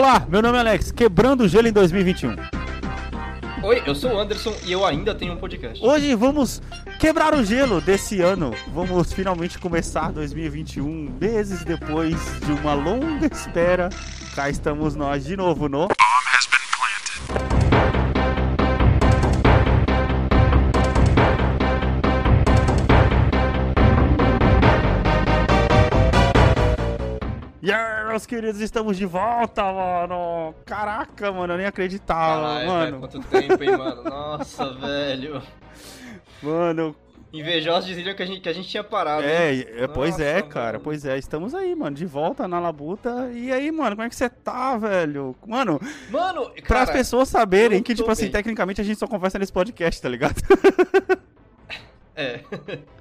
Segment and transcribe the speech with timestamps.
[0.00, 2.34] Olá, meu nome é Alex, quebrando o gelo em 2021.
[3.62, 5.78] Oi, eu sou o Anderson e eu ainda tenho um podcast.
[5.84, 6.62] Hoje vamos
[6.98, 8.54] quebrar o gelo desse ano.
[8.68, 12.16] Vamos finalmente começar 2021, meses depois
[12.46, 13.90] de uma longa espera.
[14.34, 15.88] Cá estamos nós de novo no.
[28.20, 30.54] Meus queridos, estamos de volta, mano.
[30.66, 33.00] Caraca, mano, eu nem acreditava, Caralho, mano.
[33.00, 34.02] quanto tempo, hein, mano?
[34.02, 35.42] Nossa, velho.
[36.42, 36.94] Mano,
[37.32, 39.22] Invejosos diziam que a gente, que a gente tinha parado.
[39.22, 40.84] É, é, pois é, Nossa, cara, mano.
[40.84, 43.30] pois é, estamos aí, mano, de volta na labuta.
[43.32, 45.34] E aí, mano, como é que você tá, velho?
[45.46, 45.80] Mano,
[46.10, 48.32] Mano, para cara, as pessoas saberem que, tipo assim, bem.
[48.32, 50.42] tecnicamente a gente só conversa nesse podcast, tá ligado?
[52.14, 52.40] É.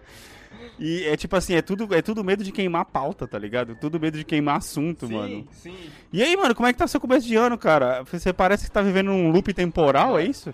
[0.80, 3.76] E é tipo assim, é tudo, é tudo medo de queimar pauta, tá ligado?
[3.76, 5.48] Tudo medo de queimar assunto, sim, mano.
[5.52, 5.76] sim.
[6.14, 8.04] E aí, mano, como é que tá seu começo de ano, cara?
[8.04, 10.54] Você parece que tá vivendo num loop temporal, é isso?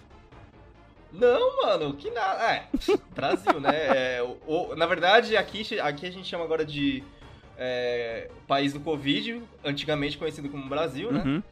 [1.13, 2.43] Não, mano, que nada.
[2.53, 2.65] É,
[3.15, 3.69] Brasil, né?
[4.17, 7.03] É, o- o- na verdade, aqui, aqui a gente chama agora de
[7.57, 11.23] é, país do Covid, antigamente conhecido como Brasil, né?
[11.25, 11.43] Uhum.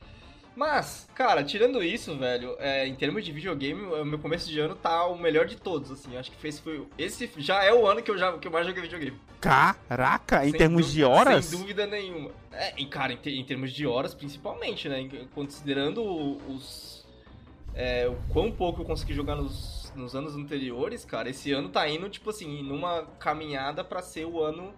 [0.55, 4.75] Mas, cara, tirando isso, velho, é, em termos de videogame, o meu começo de ano
[4.75, 6.15] tá o melhor de todos, assim.
[6.15, 8.67] Acho que fez, foi, esse já é o ano que eu, já, que eu mais
[8.67, 9.17] joguei videogame.
[9.41, 11.45] Caraca, em Sem termos de horas?
[11.45, 12.29] Sem dúvida nenhuma.
[12.51, 15.09] É, e, cara, em, te- em termos de horas, principalmente, né?
[15.33, 16.03] Considerando
[16.47, 17.03] os.
[17.75, 21.89] É, o quão pouco eu consegui jogar nos, nos anos anteriores, cara, esse ano tá
[21.89, 24.71] indo, tipo assim, numa caminhada pra ser o ano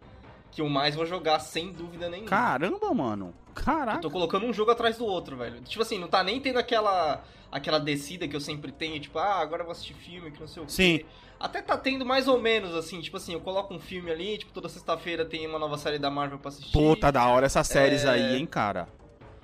[0.51, 2.29] que eu mais vou jogar, sem dúvida nenhuma.
[2.29, 3.33] Caramba, mano.
[3.47, 3.99] Eu Caraca.
[3.99, 5.61] tô colocando um jogo atrás do outro, velho.
[5.61, 9.35] Tipo assim, não tá nem tendo aquela aquela descida que eu sempre tenho, tipo, ah,
[9.39, 10.71] agora eu vou assistir filme, que não sei o quê.
[10.71, 10.99] Sim.
[11.39, 14.51] Até tá tendo mais ou menos, assim, tipo assim, eu coloco um filme ali, tipo,
[14.51, 16.73] toda sexta-feira tem uma nova série da Marvel pra assistir.
[16.73, 18.09] Pô, tá da hora essas séries É.
[18.09, 18.89] aí, hein, cara.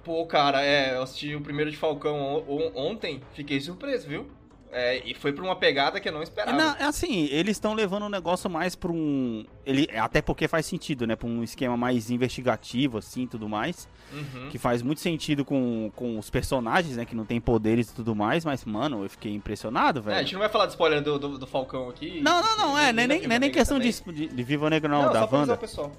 [0.03, 4.29] Pô, cara, é, eu assisti o primeiro de Falcão on- on- ontem, fiquei surpreso, viu?
[4.73, 6.57] É, e foi pra uma pegada que eu não esperava.
[6.57, 9.45] Não, é assim, eles estão levando o negócio mais pra um.
[9.65, 11.13] Ele, até porque faz sentido, né?
[11.15, 13.89] Pra um esquema mais investigativo, assim, tudo mais.
[14.13, 14.47] Uhum.
[14.49, 17.03] Que faz muito sentido com, com os personagens, né?
[17.05, 18.45] Que não tem poderes e tudo mais.
[18.45, 20.19] Mas, mano, eu fiquei impressionado, É, a velho.
[20.19, 22.21] gente não vai falar de spoiler do, do, do Falcão aqui.
[22.21, 24.27] Não, não, não, é, nem, nem, nem, questão de, também.
[24.29, 25.53] de, de Viva Negra, não, Não, da só pra avisar Wanda.
[25.53, 25.91] o pessoal.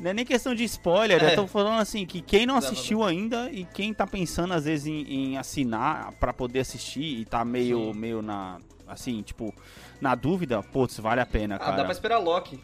[0.00, 1.32] Não é nem questão de spoiler, É.
[1.32, 4.86] eu tô falando assim, que quem não assistiu ainda e quem tá pensando, às vezes,
[4.86, 7.98] em, em assinar pra poder assistir e tá meio, Sim.
[7.98, 8.58] meio na.
[8.86, 9.52] Assim, tipo,
[10.00, 11.76] na dúvida, putz, vale a pena, Ah, cara.
[11.76, 12.58] dá pra esperar Loki.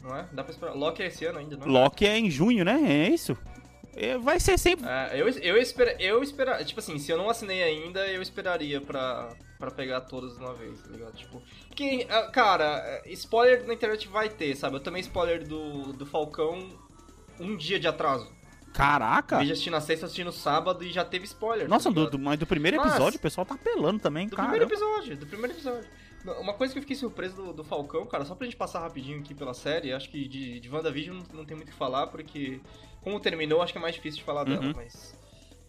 [0.00, 0.24] Não é?
[0.32, 0.74] Dá pra esperar.
[0.74, 1.68] Loki é esse ano ainda, não é?
[1.68, 2.78] Loki é em junho, né?
[2.84, 3.36] É isso.
[3.96, 4.86] É, Vai ser sempre.
[4.86, 8.80] É, eu, eu, espera, eu espera, tipo assim, se eu não assinei ainda, eu esperaria
[8.80, 11.16] pra, pra pegar todas de uma vez, tá ligado?
[11.16, 14.76] Tipo, porque, ah, cara, é, spoiler na internet vai ter, sabe?
[14.76, 16.68] Eu tomei spoiler do, do Falcão
[17.40, 18.30] um dia de atraso.
[18.72, 19.42] Caraca!
[19.42, 21.66] De assistir na sexta, eu assisti no sábado e já teve spoiler.
[21.66, 24.36] Nossa, tá do, do- mas do primeiro Mas- episódio o pessoal tá apelando também, Do
[24.36, 24.50] cara.
[24.50, 25.88] primeiro episódio, do primeiro episódio.
[26.40, 29.20] Uma coisa que eu fiquei surpreso do, do Falcão, cara, só pra gente passar rapidinho
[29.20, 32.08] aqui pela série, acho que de, de WandaVision não, não tem muito o que falar,
[32.08, 32.60] porque
[33.06, 34.72] como terminou, acho que é mais difícil de falar dela, Uhum.
[34.74, 35.16] mas...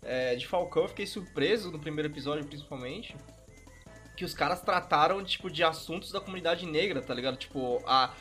[0.02, 3.16] é, de Falcão eu fiquei surpreso no primeiro episódio, principalmente,
[4.16, 7.38] que os caras trataram, tipo, de assuntos da comunidade negra, tá ligado?
[7.38, 8.12] Tipo, a...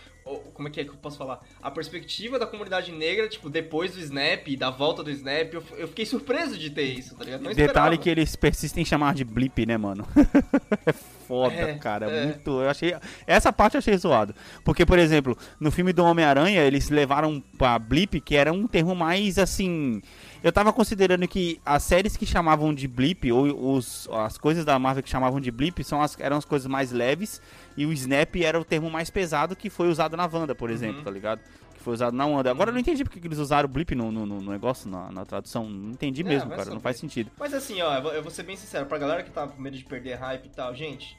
[0.53, 1.41] Como é que é que eu posso falar?
[1.63, 5.89] A perspectiva da comunidade negra, tipo, depois do Snap, da volta do Snap, eu, eu
[5.89, 7.41] fiquei surpreso de ter isso, tá ligado?
[7.43, 7.97] Não Detalhe esperava.
[7.97, 10.05] que eles persistem em chamar de blip, né, mano?
[11.27, 12.11] foda, É, cara.
[12.11, 12.25] é.
[12.27, 12.51] Muito.
[12.61, 12.95] Eu achei.
[13.27, 14.35] Essa parte eu achei zoado.
[14.65, 18.95] Porque, por exemplo, no filme do Homem-Aranha, eles levaram pra blip, que era um termo
[18.95, 20.01] mais assim.
[20.43, 24.79] Eu tava considerando que as séries que chamavam de blip, ou os, as coisas da
[24.79, 27.41] Marvel que chamavam de blip, são as, eram as coisas mais leves,
[27.77, 30.99] e o snap era o termo mais pesado que foi usado na Wanda, por exemplo,
[30.99, 31.05] Uhum.
[31.05, 31.41] tá ligado?
[31.87, 32.51] Foi usado na Wanda.
[32.51, 35.25] Agora eu não entendi porque que eles usaram blip no, no, no negócio, na, na
[35.25, 35.71] tradução.
[35.71, 36.65] Não entendi É, mesmo, cara.
[36.65, 36.81] Não saber.
[36.83, 37.31] faz sentido.
[37.39, 39.85] Mas assim, ó, eu vou- ser bem sincero, pra galera que tá com medo de
[39.85, 41.17] perder hype e tal, gente,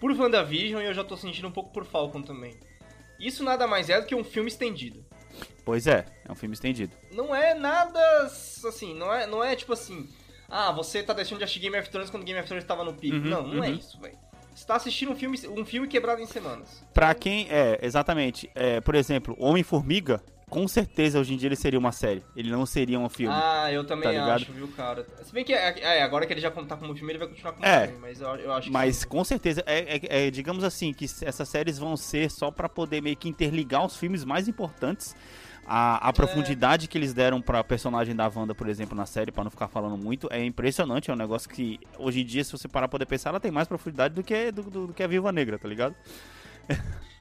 [0.00, 2.58] por WandaVision eu já tô sentindo um pouco por Falcon também.
[3.20, 5.04] Isso nada mais é do que um filme estendido.
[5.66, 6.96] Pois é, é um filme estendido.
[7.12, 10.08] Não é nada assim, não é, não é tipo assim,
[10.48, 12.94] ah, você tá deixando de assistir Game of Thrones quando Game of Thrones tava no
[12.94, 13.16] pico.
[13.16, 13.74] Uhum, não, não é uhum.
[13.74, 14.16] isso, velho.
[14.60, 16.84] Você tá assistindo um filme, um filme quebrado em semanas.
[16.92, 17.46] Pra quem.
[17.50, 18.50] É, exatamente.
[18.54, 22.22] É, por exemplo, Homem-Formiga, com certeza hoje em dia ele seria uma série.
[22.36, 23.34] Ele não seria um filme.
[23.34, 24.30] Ah, eu também tá ligado?
[24.32, 25.06] acho, viu, cara.
[25.24, 27.52] Se bem que é, é, agora que ele já tá como filme, ele vai continuar
[27.54, 27.86] como É.
[27.86, 31.06] filme, mas eu, eu acho que Mas com certeza, é, é- é, digamos assim, que
[31.22, 35.16] essas séries vão ser só pra poder meio que interligar os filmes mais importantes.
[35.72, 39.44] A, a profundidade que eles deram pra personagem da Wanda, por exemplo, na série, pra
[39.44, 41.10] não ficar falando muito, é impressionante.
[41.10, 43.52] É um negócio que, hoje em dia, se você parar pra poder pensar, ela tem
[43.52, 45.94] mais profundidade do que, do, do- do que a Viúva Negra, tá ligado?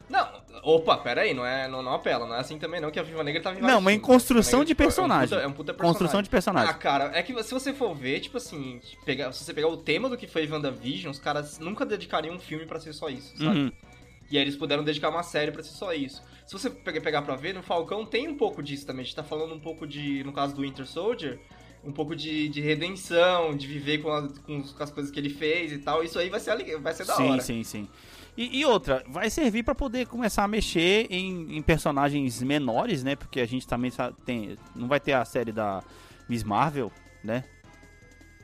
[0.09, 0.27] Não,
[0.63, 3.03] Opa, pera aí, não, é, não, não apela, não é assim também não, que a
[3.03, 5.37] Viva Negra tá em Não, mas em construção de personagem.
[5.37, 5.93] É um, puta, é um puta personagem.
[5.93, 6.69] Construção de personagem.
[6.69, 9.77] Ah, cara, é que se você for ver, tipo assim, pegar, se você pegar o
[9.77, 13.37] tema do que foi WandaVision, os caras nunca dedicariam um filme pra ser só isso,
[13.37, 13.45] sabe?
[13.59, 13.71] Uhum.
[14.31, 16.21] E aí eles puderam dedicar uma série pra ser só isso.
[16.49, 19.01] Se você pegar, pra ver, no Falcão tem um pouco disso também.
[19.01, 21.37] A gente tá falando um pouco de, no caso do Winter Soldier,
[21.83, 25.29] um pouco de, de redenção, de viver com, a, com, com, as coisas que ele
[25.29, 26.03] fez e tal.
[26.03, 27.39] Isso aí vai ser, vai ser da sim, hora.
[27.39, 27.89] Sim, sim, sim.
[28.35, 33.15] E, e, outra, vai servir para poder começar a mexer em, em, personagens menores, né?
[33.15, 33.91] Porque a gente também
[34.25, 34.57] tem.
[34.75, 35.83] Não vai ter a série da
[36.27, 36.91] Miss Marvel,
[37.23, 37.43] né?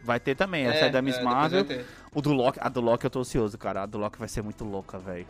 [0.03, 1.65] Vai ter também a É, série da Miss é, Marvel.
[2.13, 3.81] O do Loki, a do Loki eu tô ansioso, cara.
[3.81, 5.25] A do Loki vai ser muito louca, velho.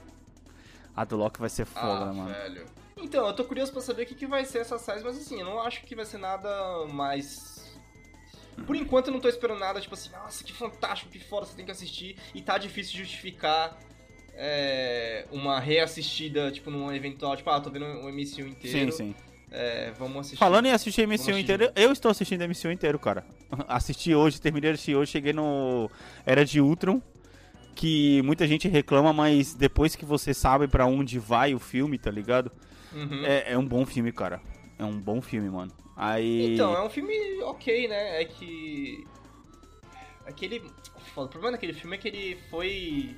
[0.96, 2.30] A do Loki vai ser foda, Ah, mano.
[2.34, 2.66] velho.
[2.98, 5.40] Então, eu tô curioso pra saber o que, que vai ser essa série, mas assim,
[5.40, 6.50] eu não acho que vai ser nada
[6.88, 7.78] mais.
[8.66, 11.56] Por enquanto eu não tô esperando nada, tipo assim, nossa, que fantástico, que foda, você
[11.56, 12.18] tem que assistir.
[12.34, 13.78] E tá difícil justificar
[14.34, 18.92] é, uma reassistida, tipo, num eventual, tipo, ah, tô vendo o MCU inteiro.
[18.94, 19.16] Sim, sim.
[19.52, 20.38] É, vamos assistir.
[20.38, 23.26] Falando em assistir MCU assistir inteiro, eu estou assistindo MCU inteiro, cara.
[23.68, 25.90] Assisti hoje, terminei de assistir hoje, cheguei no
[26.26, 27.02] Era de Ultron,
[27.76, 32.10] que muita gente reclama, mas depois que você sabe pra onde vai o filme, tá
[32.10, 32.52] ligado?
[32.94, 33.26] Uhum.
[33.26, 34.42] É, é um bom filme, cara.
[34.80, 35.72] É um bom filme, mano.
[35.96, 36.54] Aí.
[36.54, 37.14] Então, é um filme
[37.44, 38.22] ok, né?
[38.22, 39.06] É que.
[40.26, 40.62] Aquele.
[41.14, 41.28] Foda.
[41.28, 43.16] O problema daquele filme é que ele foi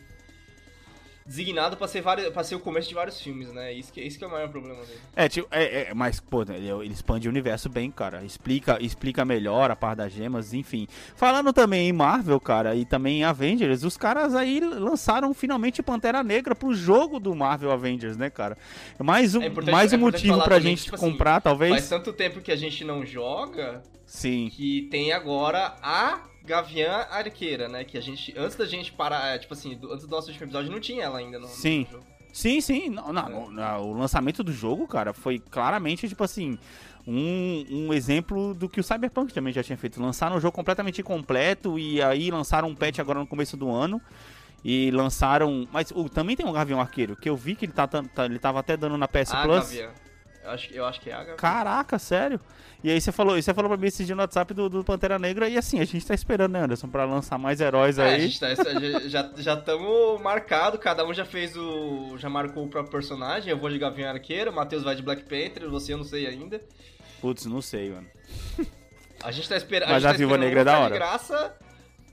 [1.27, 3.73] designado pra ser, vários, pra ser o começo de vários filmes, né?
[3.73, 4.99] Isso que, isso que é o maior problema dele.
[5.15, 8.23] É, tipo, é, é, mas, pô, ele, ele expande o universo bem, cara.
[8.23, 10.87] Explica, explica melhor a parte das gemas, enfim.
[11.15, 16.23] Falando também em Marvel, cara, e também em Avengers, os caras aí lançaram finalmente Pantera
[16.23, 18.57] Negra pro jogo do Marvel Avengers, né, cara?
[18.97, 21.71] Mais um, É mais um é motivo pra gente tipo assim, comprar, talvez.
[21.71, 24.49] Faz tanto tempo que a gente não joga Sim.
[24.49, 27.83] que tem agora a Gaviã Arqueira, né?
[27.83, 28.33] Que a gente.
[28.37, 31.03] Antes da gente parar, é, tipo assim, do- antes do nosso último episódio, não tinha
[31.03, 31.85] ela ainda no, no Sim.
[31.91, 32.03] jogo.
[32.33, 32.89] Sim, sim.
[32.89, 33.13] Não, É.
[33.13, 36.57] não, não, o lançamento do jogo, cara, foi claramente, tipo assim,
[37.05, 40.01] um, um exemplo do que o Cyberpunk também já tinha feito.
[40.01, 44.01] Lançaram um jogo completamente completo e aí lançaram um patch agora no começo do ano.
[44.63, 45.67] E lançaram.
[45.71, 48.59] Mas também tem um Gavião Arqueiro, que eu vi que ele, tá, tá- ele tava
[48.59, 49.59] até dando na PS A Plus.
[49.69, 49.89] Gaviã.
[50.47, 51.35] Eu acho, eu acho que é a Gaviã.
[51.35, 52.39] Caraca, sério?
[52.83, 55.17] E aí você falou, você falou pra mim esse dia no WhatsApp do, do Pantera
[55.19, 58.05] Negra e assim, a gente tá esperando, né, Anderson, pra lançar mais heróis É, a
[58.13, 58.21] aí.
[58.29, 58.47] gente tá,
[59.07, 62.17] já já estamos marcado, cada um já fez o.
[62.17, 63.49] já marcou o próprio personagem.
[63.49, 66.27] Eu vou de Gavião Arqueiro, o Matheus vai de Black Panther, você eu não sei
[66.27, 66.61] ainda.
[67.19, 68.07] Putz, não sei, mano.
[69.23, 69.89] A gente tá esperando.
[69.89, 70.93] Mas a a tá Viúva esperando Negra é da hora.
[70.93, 71.55] de graça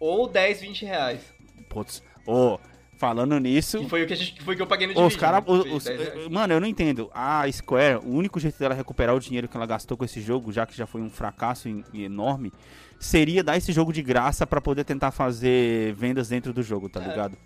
[0.00, 1.20] ou 10, 20 reais.
[1.68, 2.58] Putz, ô,
[2.96, 3.78] falando nisso.
[3.80, 5.40] Que foi o que, a gente, que foi o que eu paguei no Os caras.
[5.40, 5.46] né?
[5.46, 6.28] Foi 10 reais.
[6.28, 7.10] Mano, eu não entendo.
[7.14, 10.52] A Square, o único jeito dela recuperar o dinheiro que ela gastou com esse jogo,
[10.52, 12.52] já que já foi um fracasso em- enorme,
[12.98, 17.02] seria dar esse jogo de graça pra poder tentar fazer vendas dentro do jogo, tá
[17.02, 17.08] É.
[17.08, 17.36] ligado?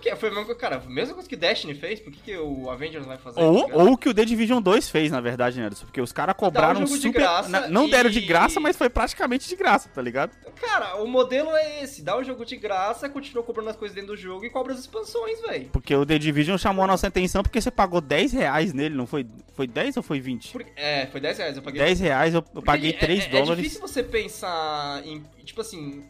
[0.00, 0.16] O que?
[0.16, 2.70] Foi a mesma coisa, cara, a mesma coisa que Destiny fez, por que, que o
[2.70, 3.38] Avengers vai fazer?
[3.42, 3.78] Ou, ligado?
[3.80, 5.84] ou o que o The Division 2 fez, na verdade, Anderson.
[5.84, 7.12] Porque os caras cobraram de super.
[7.20, 10.30] graça na- não e- deram de graça, mas foi praticamente de graça, tá ligado?
[10.58, 14.12] Cara, o modelo é esse: dá o jogo de graça, continua cobrando as coisas dentro
[14.14, 15.68] do jogo e cobra as expansões, velho.
[15.70, 19.06] Porque o The Division chamou a nossa atenção porque você pagou 10 reais nele, não
[19.06, 19.26] foi?
[19.54, 20.50] Foi 10 ou foi 20?
[20.52, 23.28] Por- É, foi 10 reais, eu paguei 10 reais, eu, eu paguei é- 3 é,
[23.28, 23.50] dólares.
[23.50, 25.22] É difícil você pensar em.
[25.44, 26.04] Tipo assim,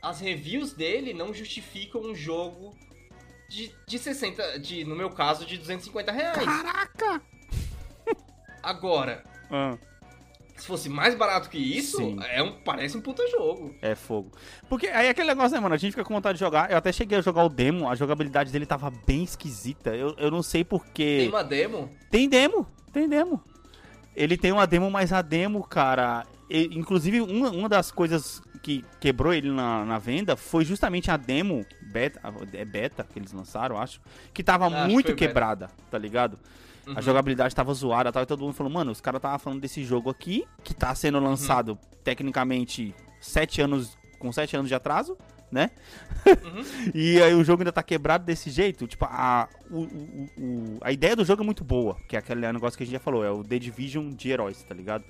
[0.00, 2.74] as reviews dele não justificam um jogo
[3.54, 4.58] de, de 60.
[4.58, 6.44] De, no meu caso, de 250 reais.
[6.44, 7.22] Caraca!
[8.62, 9.76] Agora, Ah.
[10.56, 12.16] se fosse mais barato que isso, Sim.
[12.30, 13.74] é um, parece um puta jogo.
[13.82, 14.30] É fogo.
[14.68, 15.74] Porque aí é aquele negócio, né, mano?
[15.74, 16.70] A gente fica com vontade de jogar.
[16.70, 19.94] Eu até cheguei a jogar o demo, a jogabilidade dele tava bem esquisita.
[19.94, 21.26] Eu, eu não sei Tem porquê.
[21.30, 21.90] uma demo.
[22.10, 23.42] Tem demo, tem demo.
[24.16, 26.24] Ele tem uma demo, mas a demo, cara.
[26.48, 31.16] e- inclusive, uma, uma das coisas que quebrou ele na, na venda foi justamente a
[31.18, 32.18] demo beta,
[32.54, 34.00] é beta que eles lançaram, acho,
[34.32, 35.26] que tava Ah, acho que muito foi beta.
[35.26, 36.38] quebrada, tá ligado?
[36.86, 36.94] Uhum.
[36.96, 39.84] A jogabilidade tava zoada tal, e todo mundo falou, mano, os caras tava falando desse
[39.84, 41.78] jogo aqui, que tá sendo lançado Uhum.
[42.02, 45.16] tecnicamente sete anos, com sete anos de atraso,
[45.54, 45.70] né?
[46.26, 46.64] Uhum.
[46.94, 48.86] E aí o jogo ainda tá quebrado desse jeito.
[48.86, 52.40] Tipo, a, o, o- o- a ideia do jogo é muito boa, que é aquele
[52.52, 55.04] negócio que a gente já falou, é o The Division de heróis, tá ligado?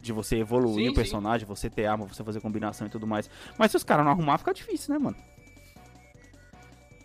[0.00, 3.28] De você evoluir Sim, o personagem, você ter arma, você fazer combinação e tudo mais.
[3.58, 5.16] Mas se os caras não arrumar, fica difícil, né, mano?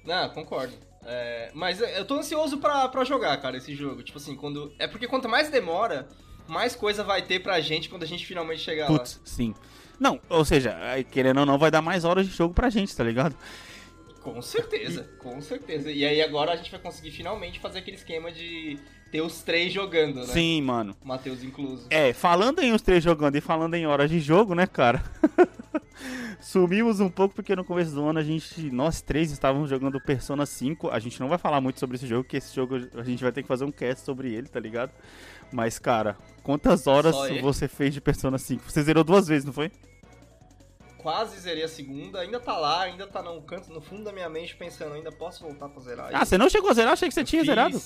[0.05, 0.73] Não, concordo.
[1.05, 4.03] É, mas eu tô ansioso pra, pra jogar, cara, esse jogo.
[4.03, 4.73] Tipo assim, quando.
[4.79, 6.07] É porque quanto mais demora,
[6.47, 8.97] mais coisa vai ter pra gente quando a gente finalmente chegar lá.
[8.97, 9.53] Putz, sim.
[9.99, 12.95] Não, ou seja, aí, querendo ou não, vai dar mais horas de jogo pra gente,
[12.95, 13.35] tá ligado?
[14.21, 15.91] Com certeza, com certeza.
[15.91, 18.79] E aí agora a gente vai conseguir finalmente fazer aquele esquema de
[19.11, 20.25] ter os três jogando, né?
[20.25, 20.95] Sim, mano.
[21.03, 21.87] Matheus incluso.
[21.89, 25.03] É, falando em os três jogando e falando em horas de jogo, né, cara?
[26.39, 30.45] Sumimos um pouco porque no começo do ano a gente, nós três estávamos jogando Persona
[30.45, 30.89] 5.
[30.89, 33.31] A gente não vai falar muito sobre esse jogo, porque esse jogo a gente vai
[33.31, 34.91] ter que fazer um cast sobre ele, tá ligado?
[35.51, 38.69] Mas, cara, quantas horas você fez de Persona 5?
[38.69, 39.71] Você zerou duas vezes, não foi?
[40.97, 44.29] Quase zerei a segunda, ainda tá lá, ainda tá no canto, no fundo da minha
[44.29, 46.09] mente, pensando, ainda posso voltar pra zerar.
[46.13, 46.93] Ah, você não chegou a zerar?
[46.93, 47.81] Achei que você Eu tinha fiz- zerado.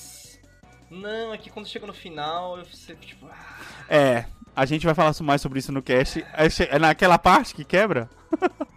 [0.90, 3.56] Não, é que quando chega no final, eu sempre, tipo, ah,
[3.88, 4.24] É,
[4.60, 6.24] a gente vai falar mais sobre isso no cast.
[6.32, 8.08] É É naquela parte que quebra?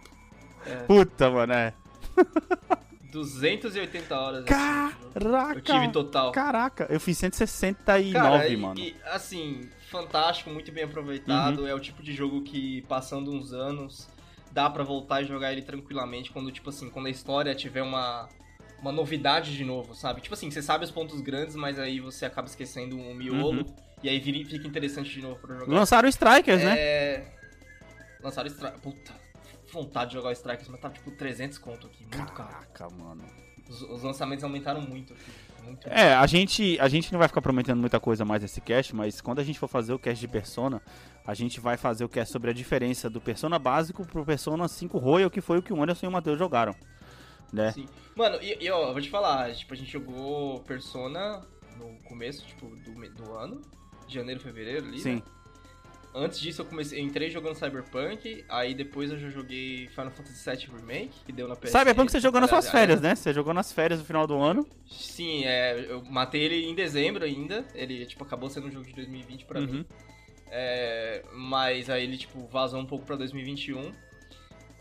[0.64, 0.76] É.
[0.84, 1.74] Puta, mano, é.
[3.10, 4.44] 280 horas.
[4.44, 4.46] assim,
[5.12, 5.54] Caraca!
[5.58, 6.30] Eu tive total.
[6.30, 8.78] Caraca, eu fiz 169, Cara, e- mano.
[8.78, 11.66] e, assim, fantástico, muito bem aproveitado.
[11.66, 14.08] É o tipo de jogo que, passando uns anos,
[14.52, 18.28] dá pra voltar e jogar ele tranquilamente quando, tipo assim, quando a história tiver uma,
[18.80, 20.20] uma novidade de novo, sabe?
[20.20, 23.62] Tipo assim, você sabe os pontos grandes, mas aí você acaba esquecendo um miolo.
[23.62, 23.76] Uhum.
[24.02, 25.72] E aí vira- fica interessante de novo pra jogar.
[25.74, 26.78] Lançaram o Strikers, né?
[26.78, 27.24] É.
[28.22, 28.80] Lançaram Strikers.
[28.80, 29.12] Puta,
[29.72, 32.04] vontade de jogar o Strikers, mas tá tipo 300 conto aqui.
[32.16, 32.48] Muito caro.
[32.50, 33.24] Caraca, mano.
[33.68, 35.30] Os, os lançamentos aumentaram muito aqui.
[35.64, 35.86] Muito.
[35.88, 39.20] É, a gente, a gente não vai ficar prometendo muita coisa mais nesse cast, mas
[39.20, 40.82] quando a gente for fazer o cast de Persona,
[41.24, 44.98] a gente vai fazer o cast sobre a diferença do Persona básico pro Persona 5
[44.98, 46.74] Royal, que foi o que o Anderson e o Matheus jogaram.
[47.52, 47.70] Né?
[47.72, 47.86] Sim.
[48.16, 51.42] Mano, e, e, ó, eu vou te falar, tipo, a gente jogou Persona
[51.78, 53.62] no começo, tipo, do, do ano,
[54.08, 55.14] janeiro, fevereiro ali, Sim.
[55.16, 55.22] né?
[56.14, 60.44] Antes disso eu comecei, eu entrei jogando Cyberpunk, aí depois eu já joguei Final Fantasy
[60.50, 61.70] VII Remake, que deu na PS.
[61.70, 63.14] Cyberpunk você jogou nas suas férias, né?
[63.14, 64.66] Você jogou nas férias no final do ano.
[64.90, 68.92] Sim, é, eu matei ele em dezembro ainda, ele, tipo, acabou sendo um jogo de
[68.92, 69.66] 2020 pra Uhum.
[69.66, 69.86] mim.
[70.50, 73.90] É, mas aí ele, tipo, vazou um pouco pra 2021.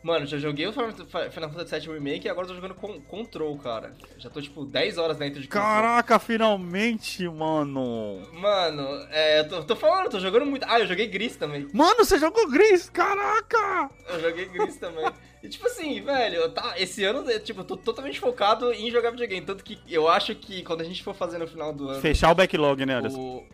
[0.04, 3.94] Mano, já joguei o Final Fantasy VII Remake e agora tô jogando com Control, cara.
[4.18, 5.64] Já tô, tipo, 10 horas dentro de Control.
[5.64, 8.20] Caraca, finalmente, mano.
[8.34, 10.66] Mano, é, eu tô, tô falando, tô jogando muito.
[10.68, 11.68] Ah, eu joguei Gris também.
[11.72, 13.92] Mano, você jogou Gris, caraca!
[14.10, 15.06] Eu joguei Gris também.
[15.44, 19.12] E tipo assim, velho, tá, esse ano, eu, tipo, eu tô totalmente focado em jogar
[19.12, 19.46] videogame.
[19.46, 22.02] Tanto que eu acho que quando a gente for fazer no final do ano.
[22.02, 23.20] Fechar o backlog, né, Anderson?
[23.20, 23.48] o,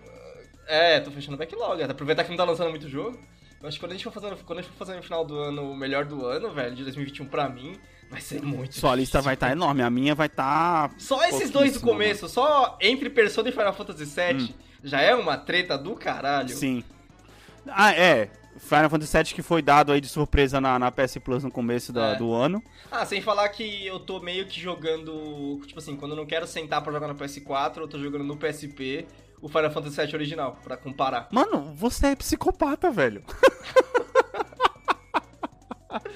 [0.67, 1.81] é, tô fechando o backlog.
[1.83, 3.17] Aproveitar que não tá lançando muito jogo.
[3.63, 5.37] Acho que quando a gente for fazer, quando a gente for fazer no final do
[5.39, 7.75] ano o melhor do ano, velho, de 2021 pra mim,
[8.09, 8.75] vai ser muito.
[8.75, 10.91] Sua lista vai estar enorme, a minha vai estar.
[10.97, 15.37] Só esses dois do começo, só entre Persona e Final Fantasy VII, já é uma
[15.37, 16.49] treta do caralho.
[16.49, 16.83] Sim.
[17.67, 18.29] Ah, é.
[18.59, 21.91] Final Fantasy VII que foi dado aí de surpresa na, na PS Plus no começo
[21.93, 22.15] da- É.
[22.15, 22.63] do ano.
[22.91, 25.59] Ah, sem falar que eu tô meio que jogando.
[25.67, 28.35] Tipo assim, quando eu não quero sentar pra jogar no PS4, eu tô jogando no
[28.37, 29.05] PSP
[29.41, 31.27] o Final Fantasy VII original, pra comparar.
[31.31, 33.23] Mano, você é psicopata, velho.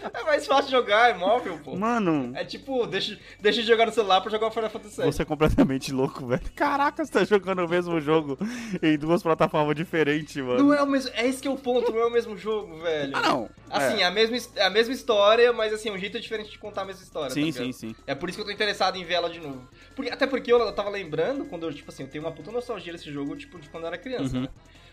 [0.14, 1.76] É mais fácil jogar, é móvel, pô.
[1.76, 5.06] Mano, É tipo, deixa, deixa de jogar no celular pra jogar o Final Fantasy VII.
[5.12, 6.42] você é completamente louco, velho.
[6.56, 8.38] Caraca, você tá jogando o mesmo jogo
[8.82, 10.64] em duas plataformas diferentes, mano.
[10.64, 11.12] Não é o mesmo.
[11.14, 13.12] É esse que é o ponto, não é o mesmo jogo, velho.
[13.16, 13.50] Ah, não.
[13.70, 14.06] Assim, é.
[14.06, 17.30] a mesma, a mesma história, mas assim, um jeito diferente de contar a mesma história.
[17.30, 17.64] tá Sim, ligado?
[17.66, 17.96] sim, sim.
[18.08, 19.68] É por isso que eu tô interessado em ver ela de novo.
[19.96, 22.52] Porque, até porque eu, eu tava lembrando, quando eu, tipo assim, eu tenho uma puta
[22.52, 24.42] nostalgia desse jogo, tipo, de quando eu era criança, Uhum.
[24.44, 24.50] né?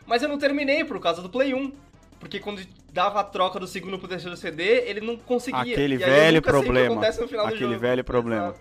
[0.06, 1.72] Mas eu não terminei por causa do Play 1.
[2.18, 5.60] Porque quando dava a troca do segundo pro terceiro CD, ele não conseguia.
[5.60, 6.92] Aquele aí velho problema.
[6.94, 8.48] acontece no final do Aquele velho problema.
[8.48, 8.60] Exato,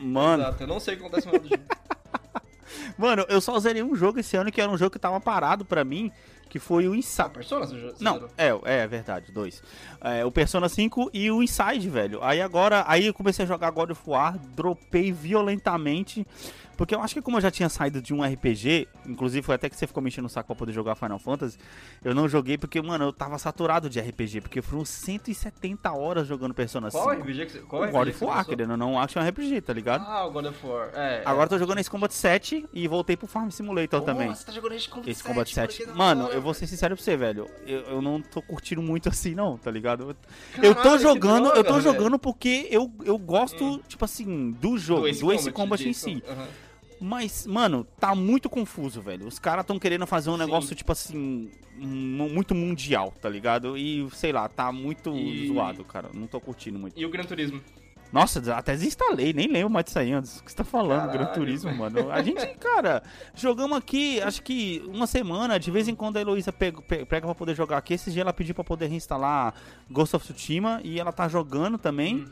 [0.00, 1.64] Mano, exato, eu não sei o que acontece no final do jogo.
[2.96, 5.64] mano, eu só zerei um jogo esse ano que era um jogo que tava parado
[5.64, 6.10] pra mim,
[6.48, 7.30] que foi o Ah, Inside.
[7.30, 9.62] Persona, você Não, é, é verdade, dois.
[10.00, 12.22] É, o Persona 5 e o Inside, velho.
[12.22, 16.26] Aí agora, aí eu comecei a jogar God of War, dropei violentamente,
[16.80, 19.68] porque eu acho que como eu já tinha saído de um RPG, inclusive foi até
[19.68, 21.58] que você ficou mexendo no saco pra poder jogar Final Fantasy,
[22.02, 26.54] eu não joguei porque, mano, eu tava saturado de RPG, porque foram 170 horas jogando
[26.54, 27.20] Persona Qual 5.
[27.22, 27.58] RPG que você.
[27.58, 30.06] Qual o RPG God of War, querendo não, action RPG, tá ligado?
[30.08, 30.88] Ah, o God of War.
[30.94, 31.20] É.
[31.26, 34.04] Agora eu tô jogando esse Combat 7 e voltei pro Farm Simulator é.
[34.06, 34.34] também.
[34.34, 35.76] Você tá jogando esse Combat Esse Combat 7.
[35.76, 37.46] porque da Mano, hora, eu vou ser sincero pra você, velho.
[37.66, 40.16] Eu, eu não tô curtindo muito assim, não, tá ligado?
[40.54, 41.82] Caralho, eu tô jogando, eu droga, tô velho.
[41.82, 43.80] jogando porque eu, eu gosto, Hum.
[43.86, 46.22] tipo assim, do jogo, do Ace, Combat, em si.
[46.26, 46.69] Aham.
[47.00, 49.26] Mas, mano, tá muito confuso, velho.
[49.26, 50.40] Os caras tão querendo fazer um Sim.
[50.40, 53.76] negócio, tipo assim, mu- muito mundial, tá ligado?
[53.78, 56.10] E, sei lá, tá muito E- zoado, cara.
[56.12, 56.98] Não tô curtindo muito.
[57.00, 57.60] E o Gran Turismo?
[58.12, 60.40] Nossa, até desinstalei, nem lembro mais disso aí antes.
[60.40, 62.10] O que você tá falando, Caralho, Gran Turismo, mano?
[62.10, 63.04] A gente, cara,
[63.36, 67.24] jogamos aqui, acho que uma semana, de vez em quando a Heloísa pega, pe- pega
[67.26, 67.94] pra poder jogar aqui.
[67.94, 69.54] Esse dia ela pediu pra poder reinstalar
[69.88, 72.16] Ghost of Tsushima e ela tá jogando também.
[72.16, 72.26] Hum.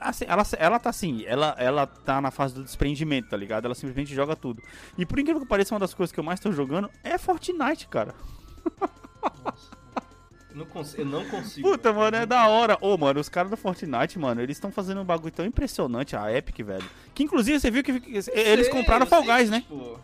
[0.00, 3.64] Assim, ela, ela tá assim, ela, ela tá na fase do desprendimento, tá ligado?
[3.64, 4.62] Ela simplesmente joga tudo.
[4.98, 7.88] E por incrível que pareça, uma das coisas que eu mais tô jogando é Fortnite,
[7.88, 8.14] cara.
[10.50, 11.02] Eu não consigo.
[11.02, 12.76] Eu não consigo Puta, mano, é da hora.
[12.80, 16.32] Ô, mano, os caras do Fortnite, mano, eles estão fazendo um bagulho tão impressionante, a
[16.32, 16.84] Epic, velho.
[17.14, 19.60] Que inclusive você viu que eles Sei, compraram Fall Guys, né?
[19.60, 19.98] tipo-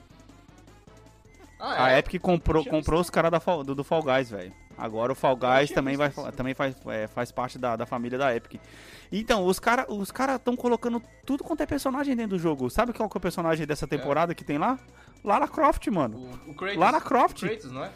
[1.59, 1.99] Ah, A é?
[1.99, 3.33] Epic comprou, comprou os caras
[3.65, 4.53] do, do Fall Guys, velho.
[4.79, 8.35] Agora o Fall Guys também, vai, também faz, é, faz parte da, da família da
[8.37, 8.61] Epic.
[9.11, 12.69] Então, os caras os cara estão colocando tudo quanto é personagem dentro do jogo.
[12.71, 14.79] Sabe qual que é o personagem dessa temporada que tem lá?
[15.25, 16.17] Lara Croft, mano.
[16.47, 16.79] O, o Kratos.
[16.79, 17.43] Lara Croft.
[17.43, 17.91] O Kratos, não é?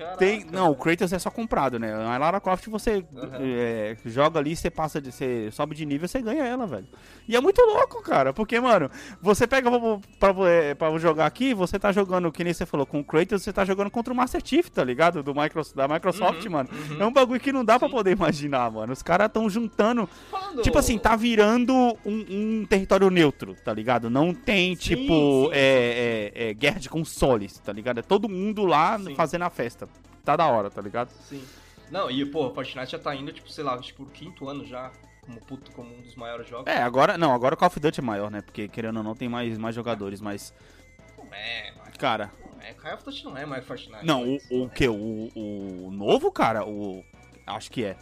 [0.00, 0.74] Caraca, Tem, não, o.
[0.74, 1.92] Kratos é só comprado, né?
[1.92, 3.38] A Lara Croft você Aham.
[3.38, 6.86] é, joga ali, você passa de, você sobe de nível, você ganha ela, velho.
[7.28, 8.90] E é muito louco, cara, porque, mano,
[9.20, 9.70] você pega
[10.18, 13.04] pra, pra, é, pra jogar aqui, você tá jogando, que nem você falou, com o
[13.04, 15.22] Kratos, você tá jogando contra o Master Chief, tá ligado?
[15.22, 16.68] Do Micro, da Microsoft, Uhum, mano.
[16.90, 17.02] uhum.
[17.02, 17.94] É um bagulho que não dá pra Sim.
[17.94, 18.92] poder imaginar, mano.
[18.94, 20.08] Os caras tão juntando.
[20.62, 21.72] Tipo assim, tá virando
[22.06, 24.08] um, um território neutro, tá ligado?
[24.08, 27.98] Não tem, Sim, tipo, sim, é, é- é guerra de consoles, tá ligado?
[27.98, 29.14] É todo mundo lá Sim.
[29.14, 29.89] fazendo a festa.
[30.24, 31.10] Tá da hora, tá ligado?
[31.10, 31.44] Sim.
[31.90, 34.64] Não, e, pô, o Fortnite já tá indo, tipo, sei lá, tipo, o quinto ano
[34.64, 36.66] já, como puto, como um dos maiores jogos.
[36.72, 37.18] É, agora.
[37.18, 38.42] Não, agora o Call of Duty é maior, né?
[38.42, 40.54] Porque querendo ou não, tem mais, mais jogadores, mas.
[41.18, 42.30] Não é, mas Cara.
[42.54, 42.72] não é.
[42.74, 44.04] Call of Duty não é mais Fortnite.
[44.06, 44.86] Não, o, mas- o que?
[44.88, 46.64] O, o novo, cara?
[46.64, 47.04] O.
[47.46, 47.96] Acho que é.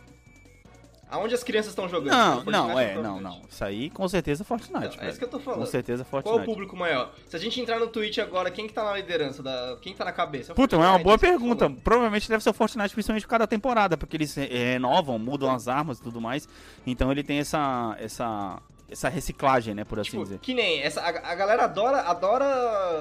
[1.11, 2.11] Aonde as crianças estão jogando?
[2.13, 3.43] Não, Fortnite não, é, não, não.
[3.49, 5.67] Isso aí com certeza é Fortnite, Não, é isso que eu tô Com falando.
[5.67, 6.47] certeza Qual é o Fortnite.
[6.53, 7.15] público maior?
[7.27, 9.43] Se a gente entrar no Twitch agora, quem que tá na liderança?
[9.43, 9.79] Da...
[9.81, 10.51] Quem tá na cabeça?
[10.51, 11.71] É o Puta, é uma Fortnite, boa que pergunta.
[11.83, 15.67] Provavelmente deve ser o Fortnite, principalmente por cada temporada, porque eles eh, renovam, mudam as
[15.67, 16.47] armas e tudo mais.
[16.87, 18.61] Então ele tem essa, essa,
[18.91, 20.39] essa reciclagem, né, por assim Tipo, dizer.
[20.41, 22.45] que nem essa, a, a galera adora, adora,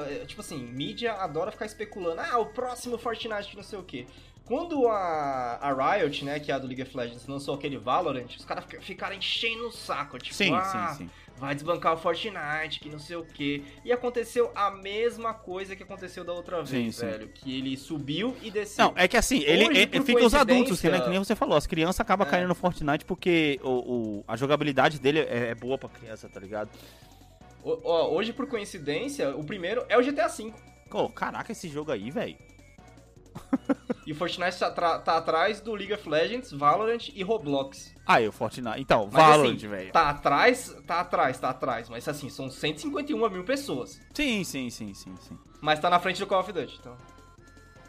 [0.10, 4.08] eh, tipo assim, mídia adora ficar especulando, ah, o próximo Fortnite não sei o quê.
[4.48, 8.28] Quando a, a Riot, né, que é a do League of Legends, lançou aquele Valorant,
[8.38, 11.10] os caras fica- ficaram enchendo o saco, tipo, Sim, ah, sim, sim.
[11.36, 13.62] vai desbancar o Fortnite, que não sei o quê.
[13.84, 18.38] E aconteceu a mesma coisa que aconteceu da outra vez, Sim, velho, que ele subiu
[18.42, 18.86] e desceu.
[18.86, 21.20] Não, é que assim, ele, Hoje, ele- por fica os adultos, que, né, que nem
[21.20, 22.32] você falou, as crianças acabam É.
[22.32, 23.70] caindo no Fortnite porque o,
[24.20, 26.70] o- a jogabilidade dele é, é boa pra criança, tá ligado?
[27.64, 30.54] Hoje, por coincidência, o primeiro é o GTA V.
[30.90, 32.38] Pô, caraca, esse jogo aí, velho.
[34.06, 37.94] E o Fortnite tá, tá atrás do League of Legends, Valorant e Roblox.
[38.06, 38.80] Ah, o Fortnite.
[38.80, 39.92] Então, Mas, Valorant, assim, velho.
[39.92, 41.90] Tá atrás, tá atrás, tá atrás.
[41.90, 44.00] Mas assim, são 151 mil pessoas.
[44.14, 45.38] Sim, sim, sim, sim, sim.
[45.60, 46.96] Mas tá na frente do Call of Duty, então.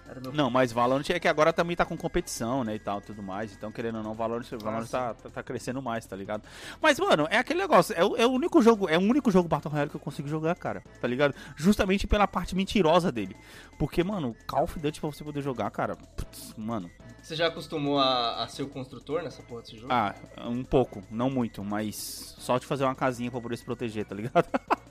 [0.09, 3.01] Era meu Não, mas Valorant é que agora também tá com competição, né, e tal,
[3.01, 3.53] tudo mais.
[3.53, 4.93] Então, querendo ou não, Valorant, Valorant sim.
[4.93, 6.43] tá, tá, tá crescendo mais, tá ligado?
[6.81, 9.49] Mas, mano, é aquele negócio, é o, é o único jogo, é o único jogo
[9.49, 11.35] Battle Royale que eu consigo jogar, cara, tá ligado?
[11.57, 13.37] Justamente pela parte mentirosa dele.
[13.79, 16.91] Porque, mano, Call of Duty pra você poder jogar, cara, putz, mano,
[17.23, 19.93] Você já acostumou a, a ser o construtor nessa porra desse jogo?
[19.93, 20.15] ah,
[20.47, 24.15] um pouco, não muito, mas só de fazer uma casinha pra poder se proteger, tá
[24.15, 24.47] ligado?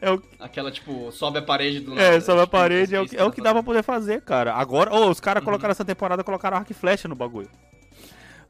[0.00, 3.00] é o Aquela, tipo, sobe a parede do É, nada, sobe a tipo, parede, é
[3.00, 4.54] o, que- é o que dá pra poder fazer, cara.
[4.54, 5.46] Agora, ô, os caras Uhum.
[5.46, 7.48] colocaram essa temporada, colocaram arco e flecha no bagulho.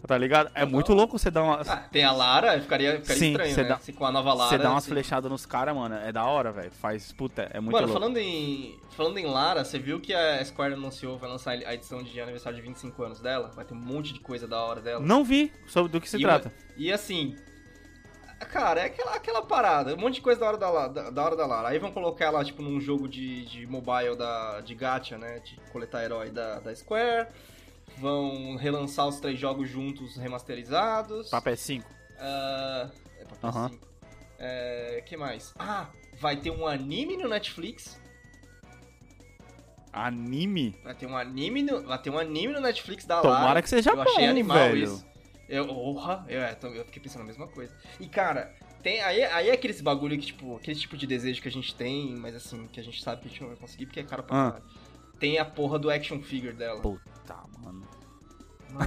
[0.07, 0.47] Tá ligado?
[0.55, 0.71] É Legal.
[0.71, 1.61] muito louco você dar uma.
[1.61, 3.65] Ah, tem a Lara, ficaria, ficaria Sim, estranho, né?
[3.65, 4.49] dá- Se com a nova Lara...
[4.49, 4.93] Você dá umas assim.
[4.93, 5.95] flechadas nos caras, mano.
[5.97, 6.71] É da hora, velho.
[6.71, 7.13] Faz.
[7.13, 8.01] Puta, é muito Mano, louco.
[8.01, 12.03] falando em, falando em Lara, você viu que a Square anunciou, vai lançar a edição
[12.03, 13.53] de aniversário de 25 anos dela?
[13.55, 15.05] Vai ter um monte de coisa da hora dela.
[15.05, 16.51] Não vi sobre do que se E trata.
[16.79, 17.37] E assim,
[18.45, 21.37] cara, é aquela, aquela parada, um monte de coisa da hora da, da, da hora
[21.37, 21.69] da Lara.
[21.69, 25.41] Aí vão colocar ela, tipo, num jogo de, de mobile da, de gacha, né?
[25.41, 27.29] De coletar herói da, da Square.
[27.99, 31.29] Vão relançar os três jogos juntos remasterizados.
[31.29, 31.85] Pra PS5.
[32.19, 33.69] Ah, é pra Aham.
[33.71, 33.79] PS5.
[34.39, 35.53] É, que mais?
[35.59, 38.01] Ah, vai ter um anime no Netflix.
[39.93, 40.77] Anime?
[40.85, 43.63] Vai ter um anime no, vai ter um anime no Netflix da Tomara Lara.
[43.63, 44.85] que seja eu achei bom, animal velho.
[44.85, 45.10] isso.
[45.51, 47.75] Eu, porra, eu, é, eu fiquei pensando a mesma coisa.
[47.99, 51.49] E cara, tem aí, aí é aquele bagulho que, tipo, aquele tipo de desejo que
[51.49, 53.87] a gente tem, mas assim, que a gente sabe que a gente não vai conseguir
[53.87, 54.51] porque é caro pra Ah.
[54.53, 54.65] caralho.
[55.19, 56.81] Tem a porra do action figure dela.
[56.81, 57.87] Puta, mano.
[58.73, 58.87] Mano,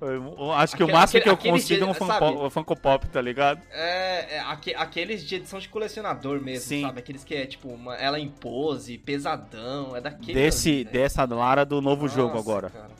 [0.54, 3.08] acho que o Aquele- máximo que eu aquele- consigo é um aquele, Funko, Funko Pop,
[3.08, 3.60] tá ligado?
[3.70, 6.82] é, é aque- aqueles de edição de colecionador mesmo, Sim.
[6.82, 6.98] sabe?
[7.00, 10.32] Aqueles que é tipo, uma, ela em pose, pesadão, é daquele.
[10.34, 10.92] Desse, ali, velho.
[10.94, 12.70] dessa Lara do novo Nossa, jogo agora.
[12.70, 12.90] cara.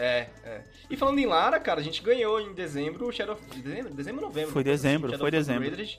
[0.00, 0.60] É, é.
[0.88, 3.60] E falando em Lara, cara, a gente ganhou em dezembro o Shadow of...
[3.60, 3.92] Dezembro?
[3.92, 4.50] Dezembro ou novembro?
[4.50, 5.68] Foi dezembro, foi dezembro.
[5.68, 5.98] Raiders.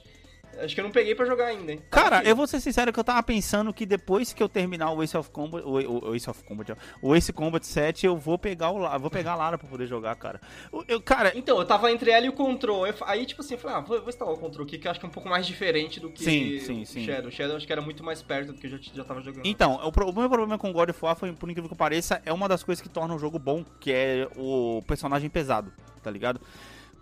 [0.58, 1.80] Acho que eu não peguei pra jogar ainda, hein?
[1.90, 2.28] Cara, aqui.
[2.28, 5.16] eu vou ser sincero que eu tava pensando que depois que eu terminar o Ace
[5.16, 8.70] of Combat, o, o, o Ace of Combat, o Ace Combat 7, eu vou pegar
[8.70, 10.40] o vou pegar a Lara pra poder jogar, cara.
[10.88, 12.86] Eu, cara, Então, eu tava entre ela e o Control.
[12.86, 14.90] Eu Aí, tipo assim, eu falei, ah, vou, vou instalar o Control aqui, que eu
[14.90, 17.04] acho que é um pouco mais diferente do que Sim, sim, o sim.
[17.04, 17.28] Shadow.
[17.28, 19.20] O Shadow eu acho que era muito mais perto do que eu já, já tava
[19.20, 19.46] jogando.
[19.46, 22.32] então, o, o meu problema com God of War foi, por incrível que pareça, é
[22.32, 26.40] uma das coisas que torna o jogo bom, que é o personagem pesado, tá ligado?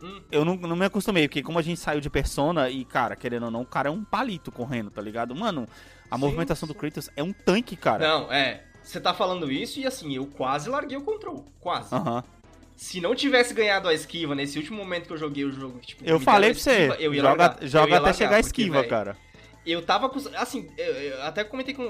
[0.02, 0.20] Hum.
[0.30, 3.44] Eu não, não me acostumei, porque como a gente saiu de Persona e, cara, querendo
[3.44, 5.34] ou não, o cara é um palito correndo, tá ligado?
[5.34, 5.68] Mano,
[6.10, 6.72] a Sim, movimentação sim.
[6.72, 8.06] do Kratos é um tanque, cara.
[8.06, 8.64] Não, é.
[8.82, 11.44] Você tá falando isso e assim, eu quase larguei o Control.
[11.60, 11.94] Quase.
[11.94, 12.24] Aham.
[12.76, 16.02] Se não tivesse ganhado a esquiva nesse último momento que eu joguei o jogo, tipo,
[16.02, 17.62] Eu falei pra você, eu ia joga, largar.
[17.62, 19.16] Eu joga ia até largar, chegar a porque, esquiva, véi, cara.
[19.66, 21.82] Eu tava assim, eu, eu até comentei com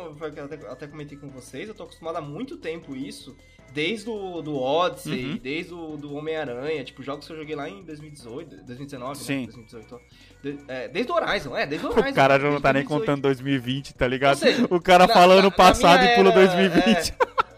[0.42, 3.37] até, até comentei com vocês, eu tô acostumado há muito tempo isso,
[3.72, 5.37] desde o do Odyssey, Uhum.
[5.37, 9.40] desde o do Homem-Aranha, tipo, jogos que eu joguei lá em 2018, 2019, Sim.
[9.40, 9.44] né?
[9.46, 9.94] 2018.
[9.94, 9.98] ó.
[10.42, 12.11] De- é, desde o Horizon, é, desde o Horizon.
[12.11, 13.00] O cara já não tá nem 2018.
[13.00, 14.37] contando 2020, tá ligado?
[14.38, 17.11] Seja, o cara na- falando na- na passado minha e pula era, 2020.
[17.11, 17.14] é,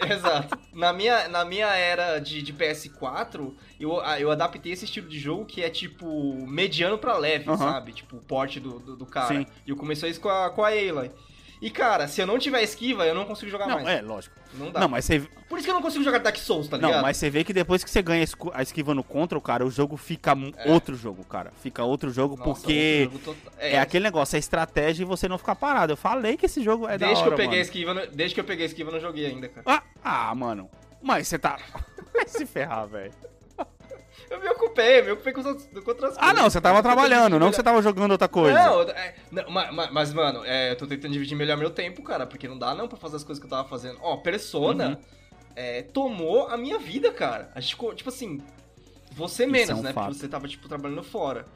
[0.00, 0.58] exato.
[0.72, 5.44] Na minha, na minha era de, de PS4, eu, eu adaptei esse estilo de jogo
[5.44, 7.56] que é tipo mediano pra leve, Aham.
[7.56, 7.92] sabe?
[7.92, 9.28] Tipo, o porte do, do, do cara.
[9.28, 9.46] Sim.
[9.66, 11.10] E eu comecei isso com a, com a Aloy.
[11.60, 13.88] E cara, se eu não tiver esquiva, eu não consigo jogar Não, mais.
[13.88, 14.36] é, lógico.
[14.54, 14.80] Não dá.
[14.80, 16.92] Não, mas você, Por isso que eu não consigo jogar Dark Souls, tá ligado?
[16.94, 19.70] não, mas você vê que depois que você ganha a esquiva no contra, cara, o
[19.70, 20.70] jogo fica É.
[20.70, 21.52] outro jogo, cara.
[21.60, 25.28] Fica outro jogo Nossa, porque outro jogo total- é, aquele negócio, é estratégia e você
[25.28, 25.92] não ficar parado.
[25.92, 28.34] Eu falei que esse jogo é da Desde hora, que eu peguei esquiva, não- desde
[28.34, 29.62] que eu peguei a esquiva, eu não joguei ainda, cara.
[29.66, 29.82] Ah,
[30.30, 30.70] ah, mano.
[31.02, 31.58] Mas você tá...
[32.14, 33.12] Vai se ferrar, velho.
[34.30, 37.38] Eu me ocupei, eu me ocupei com outras, com outras Ah, não, você tava trabalhando,
[37.38, 38.58] não que você tava jogando outra coisa.
[38.58, 42.02] Não, é, não, ma- ma- mas, mano, é, eu tô tentando dividir melhor meu tempo,
[42.02, 43.98] cara, porque não dá não pra fazer as coisas que eu tava fazendo.
[44.02, 44.96] Ó, Persona Uhum.
[45.56, 47.50] é, tomou a minha vida, cara.
[47.54, 48.40] A gente ficou, tipo assim,
[49.12, 49.92] você menos, é um né?
[49.92, 50.06] fato.
[50.08, 51.46] Porque você tava, tipo, trabalhando fora.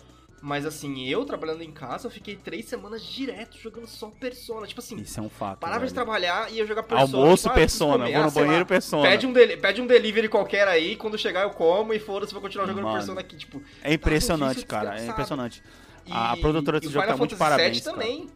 [0.44, 4.66] Mas assim, eu trabalhando em casa, eu fiquei três semanas direto jogando só Persona.
[4.66, 5.60] Tipo assim, Isso é um fato.
[5.60, 5.94] parava de velho.
[5.94, 7.22] trabalhar e ia jogar Persona.
[7.22, 7.92] Almoço, tipo, ah, Persona.
[7.98, 8.12] comer.
[8.12, 9.08] Vou no sei lá, banheiro, Persona.
[9.08, 12.66] Pede um, pede um delivery qualquer aí, quando chegar eu como e foda-se, vou continuar
[12.66, 12.96] jogando Mano.
[12.96, 13.62] Persona aqui, tipo...
[13.84, 15.00] É impressionante, difícil, cara.
[15.00, 15.62] É impressionante.
[16.06, 17.96] E, A produtora desse jogo tá muito de Fantasy parabéns, cara.
[17.96, 18.26] também.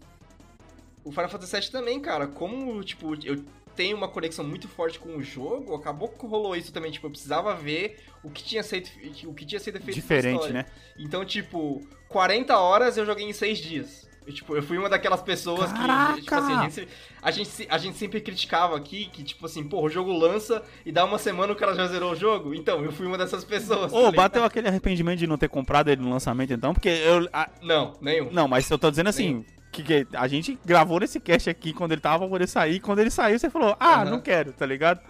[1.02, 2.28] O Final Fantasy VII também, cara.
[2.28, 3.42] Como, tipo, eu
[3.76, 6.90] tenho uma conexão muito forte com o jogo, acabou que rolou isso também.
[6.90, 8.88] Tipo, eu precisava ver o que tinha sido,
[9.26, 10.64] o que tinha sido feito Diferente, né?
[10.98, 14.06] Então, tipo, 40 horas eu joguei em 6 dias.
[14.26, 16.14] Eu, tipo, eu fui uma daquelas pessoas Caraca!
[16.14, 16.88] que, tipo assim, a gente,
[17.22, 20.90] a, gente, a gente sempre criticava aqui que, tipo assim, pô, o jogo lança e
[20.90, 22.52] dá uma semana o cara já zerou o jogo.
[22.52, 23.92] Então, eu fui uma dessas pessoas.
[23.92, 24.16] Ô, ligado?
[24.16, 26.74] bateu aquele arrependimento de não ter comprado ele no lançamento, então?
[26.74, 27.28] Porque eu.
[27.32, 28.28] a- Não, nenhum.
[28.32, 29.44] não, mas eu tô dizendo assim.
[29.82, 32.80] Que, que a gente gravou nesse cast aqui quando ele tava pra poder sair.
[32.80, 34.10] Quando ele saiu, você falou, ah, Aham.
[34.10, 35.00] não quero, tá ligado?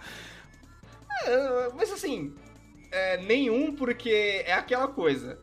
[1.23, 2.35] É, mas assim,
[2.91, 5.39] é, nenhum porque é aquela coisa.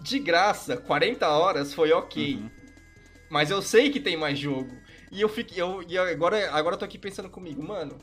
[0.00, 2.36] De graça, 40 horas foi ok.
[2.36, 2.50] Uhum.
[3.30, 4.70] Mas eu sei que tem mais jogo.
[5.10, 5.60] E eu fiquei.
[5.60, 7.96] Eu, e agora, agora eu tô aqui pensando comigo, mano.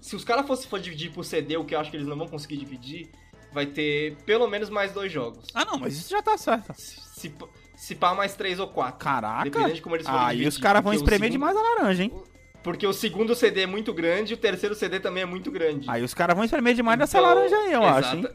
[0.00, 2.16] Se os caras fossem for dividir por CD, o que eu acho que eles não
[2.16, 3.10] vão conseguir dividir,
[3.52, 5.48] vai ter pelo menos mais dois jogos.
[5.52, 6.72] Ah, não, mas isso já tá certo.
[6.76, 7.34] Se, se,
[7.76, 8.98] se pá mais três ou quatro.
[8.98, 9.44] Caraca.
[9.44, 12.12] Dependendo de como eles forem Aí os caras vão espremer segundo- demais a laranja, hein?
[12.64, 15.88] Porque o segundo CD é muito grande e o terceiro CD também é muito grande.
[15.88, 18.28] Aí os caras vão espremer demais dessa Então, laranja aí, eu exata- acho, hein?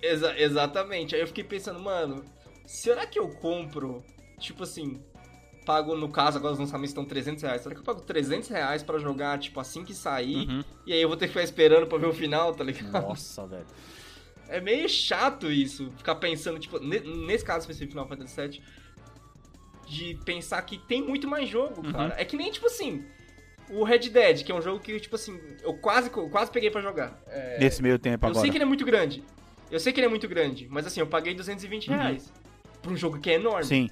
[0.00, 1.14] exa- exatamente.
[1.14, 2.24] Aí eu fiquei pensando, mano,
[2.64, 4.04] será que eu compro,
[4.38, 5.02] tipo assim,
[5.66, 8.82] pago, no caso, agora os lançamentos estão 300 reais, será que eu pago 300 reais
[8.82, 10.62] pra jogar, tipo, assim que sair, Uhum.
[10.86, 12.92] e aí eu vou ter que ficar esperando pra ver o final, tá ligado?
[12.92, 13.66] Nossa, velho.
[14.48, 18.62] É meio chato isso, ficar pensando, tipo, ne- nesse caso específico Final Fantasy VII,
[19.86, 21.92] de pensar que tem muito mais jogo, Uhum.
[21.92, 22.14] cara.
[22.18, 23.04] É que nem, tipo assim,
[23.70, 26.80] o Red Dead, que é um jogo que, tipo assim, eu quase, quase peguei pra
[26.80, 27.20] jogar.
[27.26, 28.40] É, Nesse meio tempo eu agora.
[28.42, 29.22] sei que ele é muito grande.
[29.70, 31.96] Eu sei que ele é muito grande, mas assim, eu paguei 220 Uhum.
[31.96, 32.32] reais.
[32.82, 33.64] Pra um jogo que é enorme.
[33.64, 33.90] Sim.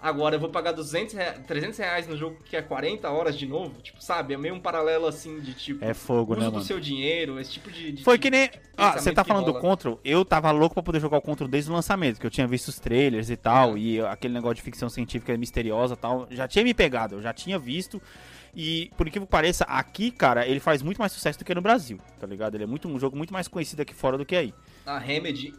[0.00, 3.46] Agora eu vou pagar 200 rea- 300 reais no jogo que é 40 horas de
[3.46, 3.80] novo.
[3.82, 4.32] Tipo, sabe?
[4.32, 5.84] É meio um paralelo assim de tipo.
[5.84, 6.64] É fogo, uso né, do mano?
[6.64, 7.90] seu dinheiro, esse tipo de.
[7.92, 8.48] de- Foi que nem.
[8.76, 9.58] Ah, você tá falando do.
[9.60, 9.98] Control?
[10.04, 12.68] Eu tava louco pra poder jogar o Control desde o lançamento, que eu tinha visto
[12.68, 13.80] os trailers e tal, É.
[13.80, 16.28] e aquele negócio de ficção científica misteriosa e tal.
[16.30, 18.00] Já tinha me pegado, eu já tinha visto.
[18.54, 21.60] E por incrível que pareça, aqui, cara, ele faz muito mais sucesso do que no
[21.60, 22.54] Brasil, tá ligado?
[22.54, 24.54] Ele é muito, um jogo muito mais conhecido aqui fora do que aí.
[24.86, 25.52] A Remedy.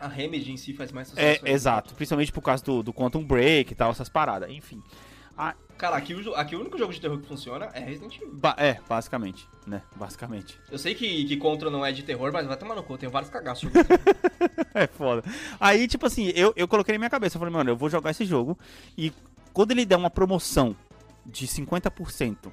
[0.00, 1.44] A Remedy em si faz mais sucesso.
[1.46, 1.94] É, exato.
[1.94, 4.50] Principalmente por causa do, do Quantum Break e tal, essas paradas.
[4.50, 4.82] Enfim.
[5.80, 8.34] Cara, aqui aqui o único jogo de terror que funciona é Resident Evil.
[8.34, 9.80] Ba- é, basicamente, né?
[9.96, 10.58] Basicamente.
[10.70, 12.98] Eu sei que, que Contra não é de terror, mas vai tomar no cu, eu
[12.98, 13.70] tenho vários cagaços.
[14.72, 15.24] É foda.
[15.58, 18.10] Aí, tipo assim, eu, eu coloquei na minha cabeça, eu falei, mano, eu vou jogar
[18.12, 18.56] esse jogo
[18.96, 19.12] e
[19.52, 20.76] quando ele der uma promoção
[21.26, 22.50] de 50%, eh,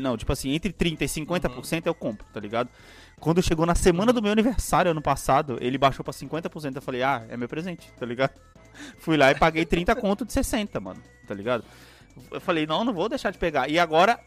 [0.00, 2.68] não, tipo assim, entre 30% e 50% eu compro, tá ligado?
[3.18, 7.02] Quando chegou na semana do meu aniversário ano passado, ele baixou pra 50%, eu falei,
[7.02, 8.32] ah, é meu presente, tá ligado?
[8.98, 11.64] Fui lá e paguei 30 conto de 60, mano, tá ligado?
[12.30, 13.68] Eu falei, não, não vou deixar de pegar.
[13.68, 14.18] E agora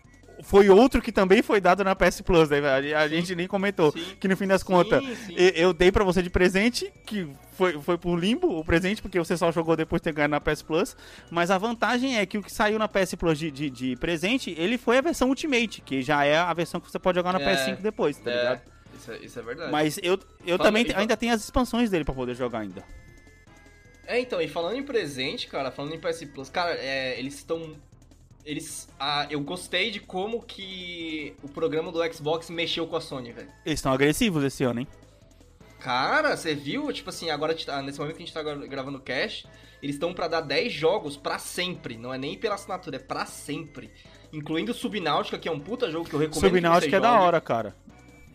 [0.43, 2.59] foi outro que também foi dado na PS Plus, né?
[2.95, 3.91] A gente nem comentou.
[3.91, 4.05] Sim.
[4.19, 7.81] Que no fim das contas, Sim, e- eu dei pra você de presente, que foi,
[7.81, 10.61] foi pro limbo o presente, porque você só jogou depois de ter ganho na PS
[10.61, 10.95] Plus.
[11.31, 14.53] Mas a vantagem é que o que saiu na PS Plus de, de, de presente,
[14.57, 17.39] ele foi a versão Ultimate, que já é a versão que você pode jogar na
[17.41, 18.61] É, PS5 depois, tá É, ligado?
[18.99, 19.71] isso, é, isso é verdade.
[19.71, 22.83] Mas eu, eu Fala- também e ainda tenho as expansões dele pra poder jogar ainda.
[24.05, 27.75] É, então, e falando em presente, cara, falando em PS Plus, cara, é, eles estão.
[28.45, 28.89] Eles.
[28.99, 33.49] Ah, eu gostei de como que o programa do Xbox mexeu com a Sony, velho.
[33.65, 34.87] Eles estão agressivos esse ano, hein?
[35.79, 36.91] Cara, você viu?
[36.93, 39.45] Tipo assim, agora tá, nesse momento que a gente tá gravando o cast,
[39.81, 41.97] eles estão para dar 10 jogos para sempre.
[41.97, 43.91] Não é nem pela assinatura, é para sempre.
[44.31, 46.49] Incluindo Subnáutica, que é um puta jogo que eu recomendo.
[46.49, 47.11] Subnáutica é jogue.
[47.11, 47.75] da hora, cara.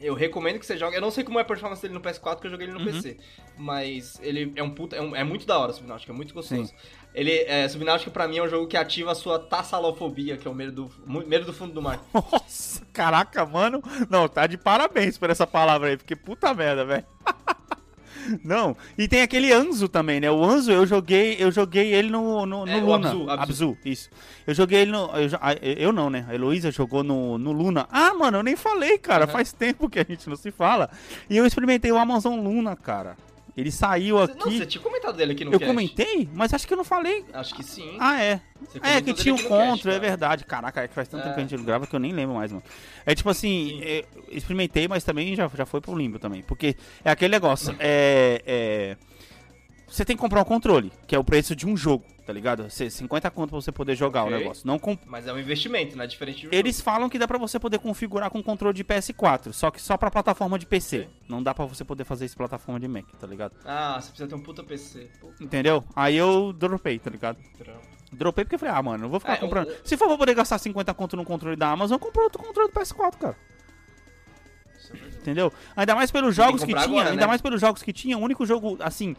[0.00, 0.94] Eu recomendo que você jogue.
[0.96, 2.80] Eu não sei como é a performance dele no PS4, porque eu joguei ele no
[2.80, 2.92] uhum.
[2.92, 3.16] PC.
[3.56, 4.94] Mas ele é um puta.
[4.94, 6.66] É, um, é muito da hora Subnáutica, é muito gostoso.
[6.66, 6.74] Sim.
[7.18, 10.50] Ele, é, Subnáutica pra mim é um jogo que ativa a sua tassalofobia, que é
[10.50, 12.00] o medo do, medo do fundo do mar.
[12.14, 13.82] Nossa, caraca, mano.
[14.08, 17.04] Não, tá de parabéns por essa palavra aí, porque puta merda, velho.
[18.44, 20.30] Não, e tem aquele Anzo também, né?
[20.30, 23.08] O Anzo eu joguei, eu joguei ele no, no, no é, Luna.
[23.08, 23.42] Abzu, Abzu.
[23.42, 24.10] Abzu, isso.
[24.46, 25.10] Eu joguei ele no.
[25.16, 25.28] Eu,
[25.62, 26.24] eu não, né?
[26.28, 27.88] A Heloísa jogou no, no Luna.
[27.90, 29.24] Ah, mano, eu nem falei, cara.
[29.24, 29.32] Uhum.
[29.32, 30.88] Faz tempo que a gente não se fala.
[31.28, 33.16] E eu experimentei o Amazon Luna, cara.
[33.58, 34.38] Ele saiu aqui.
[34.38, 35.68] Não, você tinha comentado dele aqui no Eu cast.
[35.68, 37.24] comentei, mas acho que eu não falei.
[37.32, 37.96] Acho que sim.
[37.98, 38.40] Ah, é.
[38.80, 40.44] É, que tinha um contra, é verdade.
[40.44, 41.24] Caraca, é que faz tanto é.
[41.24, 42.62] tempo que a gente grava que eu nem lembro mais, mano.
[43.04, 46.40] É tipo assim, é, experimentei, mas também já, já foi pro limbo também.
[46.42, 47.74] Porque é aquele negócio.
[47.80, 48.96] é, é
[49.88, 52.68] você tem que comprar um controle, que é o preço de um jogo, tá ligado?
[52.70, 54.34] 50 conto pra você poder jogar okay.
[54.34, 54.66] o negócio.
[54.66, 55.00] Não comp...
[55.06, 56.84] Mas é um investimento, não é diferente de um Eles jogo.
[56.84, 60.10] falam que dá pra você poder configurar com controle de PS4, só que só pra
[60.10, 60.98] plataforma de PC.
[60.98, 61.10] Okay.
[61.28, 63.54] Não dá pra você poder fazer isso plataforma de Mac, tá ligado?
[63.64, 65.08] Ah, você precisa ter um puta PC.
[65.20, 65.42] Puta.
[65.42, 65.82] Entendeu?
[65.96, 67.38] Aí eu dropei, tá ligado?
[68.12, 69.70] Dropei porque eu falei, ah, mano, não vou ficar é, comprando.
[69.84, 72.70] Se for pra poder gastar 50 conto no controle da Amazon, eu compro outro controle
[72.70, 73.36] do PS4, cara.
[74.94, 75.52] É Entendeu?
[75.76, 77.26] Ainda mais pelos jogos que, que tinha, agora, ainda né?
[77.26, 79.14] mais pelos jogos que tinha, o único jogo, assim,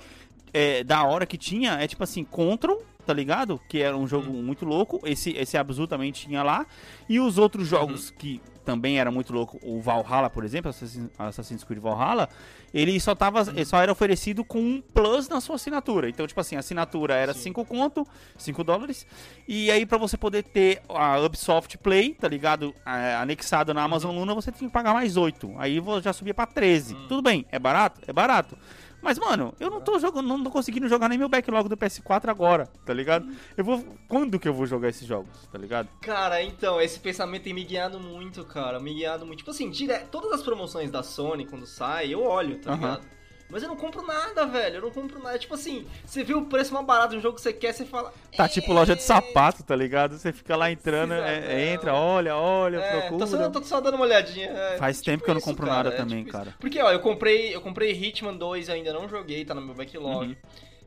[0.53, 3.59] é, da hora que tinha é tipo assim, Control, tá ligado?
[3.67, 4.43] Que era um jogo hum.
[4.43, 4.99] muito louco.
[5.03, 6.65] Esse, esse Abzu também tinha lá.
[7.07, 8.15] E os outros jogos uhum.
[8.17, 10.71] que também era muito louco, o Valhalla, por exemplo,
[11.17, 12.29] Assassin's Creed Valhalla,
[12.71, 16.07] ele só tava, ele só era oferecido com um plus na sua assinatura.
[16.07, 18.05] Então, tipo assim, a assinatura era 5 conto,
[18.37, 19.07] 5 dólares.
[19.47, 22.75] E aí, para você poder ter a Ubisoft Play, tá ligado?
[23.19, 25.55] anexado na Amazon Luna, você tinha que pagar mais 8.
[25.57, 26.93] Aí já subia para 13.
[26.93, 27.05] Hum.
[27.07, 28.01] Tudo bem, é barato?
[28.07, 28.55] É barato.
[29.01, 32.29] Mas, mano, eu não tô jogando, não tô conseguindo jogar nem meu backlog do PS4
[32.29, 33.27] agora, tá ligado?
[33.55, 33.83] Eu vou.
[34.07, 35.89] Quando que eu vou jogar esses jogos, tá ligado?
[36.01, 38.79] Cara, então, esse pensamento tem me guiado muito, cara.
[38.79, 39.39] Me guiado muito.
[39.39, 39.99] Tipo assim, dire...
[40.11, 43.18] todas as promoções da Sony, quando sai, eu olho, tá ligado?
[43.49, 44.75] Mas eu não compro nada, velho.
[44.75, 45.39] Eu não compro nada.
[45.39, 47.83] Tipo assim, você vê o preço mais barato de um jogo que você quer, você
[47.83, 48.13] fala.
[48.37, 50.17] Tá tipo loja de sapato, tá ligado?
[50.17, 53.25] Você fica lá entrando, é, entra, olha, olha, é, procura.
[53.25, 54.49] Tô só, tô só dando uma olhadinha.
[54.49, 56.55] É, Faz tipo tempo que eu não compro isso, nada cara, é também, tipo cara.
[56.59, 60.27] Porque, ó, eu comprei, eu comprei Hitman 2 ainda não joguei, tá no meu backlog.
[60.27, 60.35] Uhum.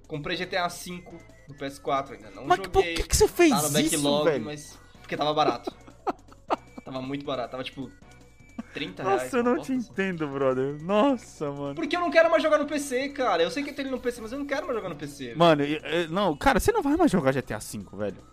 [0.06, 1.02] Comprei GTA V
[1.48, 2.72] no PS4 ainda não mas joguei.
[2.74, 4.44] Mas por que, que você fez tá no backlog, isso, velho?
[4.44, 5.74] mas porque tava barato.
[6.84, 7.90] tava muito barato, tava tipo
[8.72, 9.22] 30 reais.
[9.22, 10.82] Nossa, eu não te entendo, brother.
[10.82, 11.74] Nossa, mano.
[11.74, 13.42] Porque eu não quero mais jogar no PC, cara.
[13.42, 15.34] Eu sei que tem ele no PC, mas eu não quero mais jogar no PC.
[15.34, 18.32] Mano, eu, eu, não, cara, você não vai mais jogar GTA V, velho.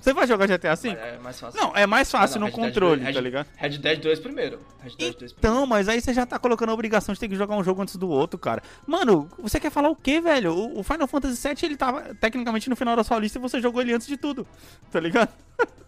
[0.00, 0.90] Você vai jogar GTA V?
[0.90, 1.60] É mais fácil.
[1.60, 3.48] Não, é mais fácil ah, não, no controle, 2, tá ligado?
[3.56, 4.60] Red Dead 2 primeiro.
[4.80, 5.66] Red Dead 2 então, primeiro.
[5.66, 7.96] mas aí você já tá colocando a obrigação de ter que jogar um jogo antes
[7.96, 8.62] do outro, cara.
[8.86, 10.54] Mano, você quer falar o quê, velho?
[10.78, 13.82] O Final Fantasy VII, ele tava tecnicamente no final da sua lista e você jogou
[13.82, 14.46] ele antes de tudo,
[14.90, 15.30] tá ligado?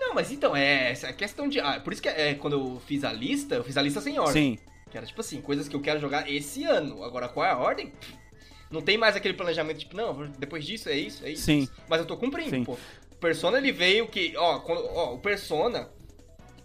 [0.00, 1.60] Não, mas então, é essa questão de.
[1.60, 4.18] Ah, por isso que é, quando eu fiz a lista, eu fiz a lista sem
[4.18, 4.56] ordem.
[4.56, 4.64] Sim.
[4.90, 7.04] Que era tipo assim, coisas que eu quero jogar esse ano.
[7.04, 7.92] Agora, qual é a ordem?
[8.70, 11.42] Não tem mais aquele planejamento, tipo, não, depois disso é isso, é isso.
[11.42, 11.68] Sim.
[11.88, 12.64] Mas eu tô cumprindo, Sim.
[12.64, 12.78] pô.
[13.12, 14.34] O Persona ele veio que.
[14.36, 15.88] Ó, quando, ó, o Persona.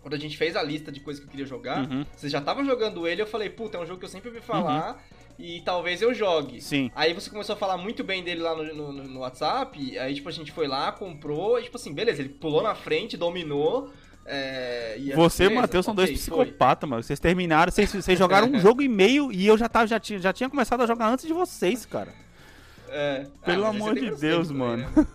[0.02, 2.06] Quando a gente fez a lista de coisas que eu queria jogar, uhum.
[2.16, 4.40] você já tava jogando ele, eu falei, puta, é um jogo que eu sempre ouvi
[4.40, 4.94] falar.
[4.94, 6.62] Uhum e talvez eu jogue.
[6.62, 6.92] Sim.
[6.96, 10.30] Aí você começou a falar muito bem dele lá no, no, no WhatsApp, aí tipo
[10.30, 13.92] a gente foi lá, comprou, e tipo assim, beleza, ele pulou na frente, dominou.
[14.28, 17.04] É, você e o Matheus são dois psicopatas, mano.
[17.04, 20.18] Vocês terminaram, vocês, vocês jogaram um jogo e meio e eu já, tava, já, tinha,
[20.18, 22.12] já tinha começado a jogar antes de vocês, cara.
[22.98, 23.26] É.
[23.44, 24.88] Pelo ah, amor de Deus, mano.
[24.96, 25.06] Né?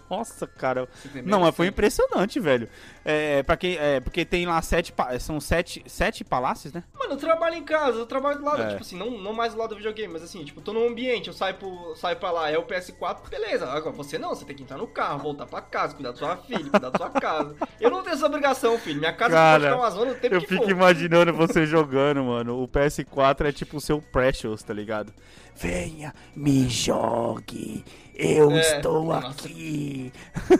[0.08, 0.88] Nossa, cara.
[1.26, 2.70] Não, mas foi impressionante, velho.
[3.04, 4.94] É, pra quem, é, porque tem lá sete.
[5.20, 6.82] São sete, sete palácios, né?
[6.98, 8.68] Mano, eu trabalho em casa, eu trabalho do lado, é.
[8.68, 11.28] tipo assim, não, não mais do lado do videogame, mas assim, tipo, tô num ambiente,
[11.28, 13.70] eu saio, pro, saio pra lá, é o PS4, beleza.
[13.70, 16.36] Agora você não, você tem que entrar no carro, voltar pra casa, cuidar da sua
[16.38, 17.54] filha, cuidar da sua casa.
[17.78, 19.00] Eu não tenho essa obrigação, filho.
[19.00, 20.70] Minha casa cara, pode ficar uma zona o tempo Eu fico for.
[20.70, 22.62] imaginando você jogando, mano.
[22.62, 25.12] O PS4 é tipo o seu Precious, tá ligado?
[25.58, 27.84] Venha, me jogue.
[28.14, 29.28] Eu é, estou nossa.
[29.28, 30.12] aqui.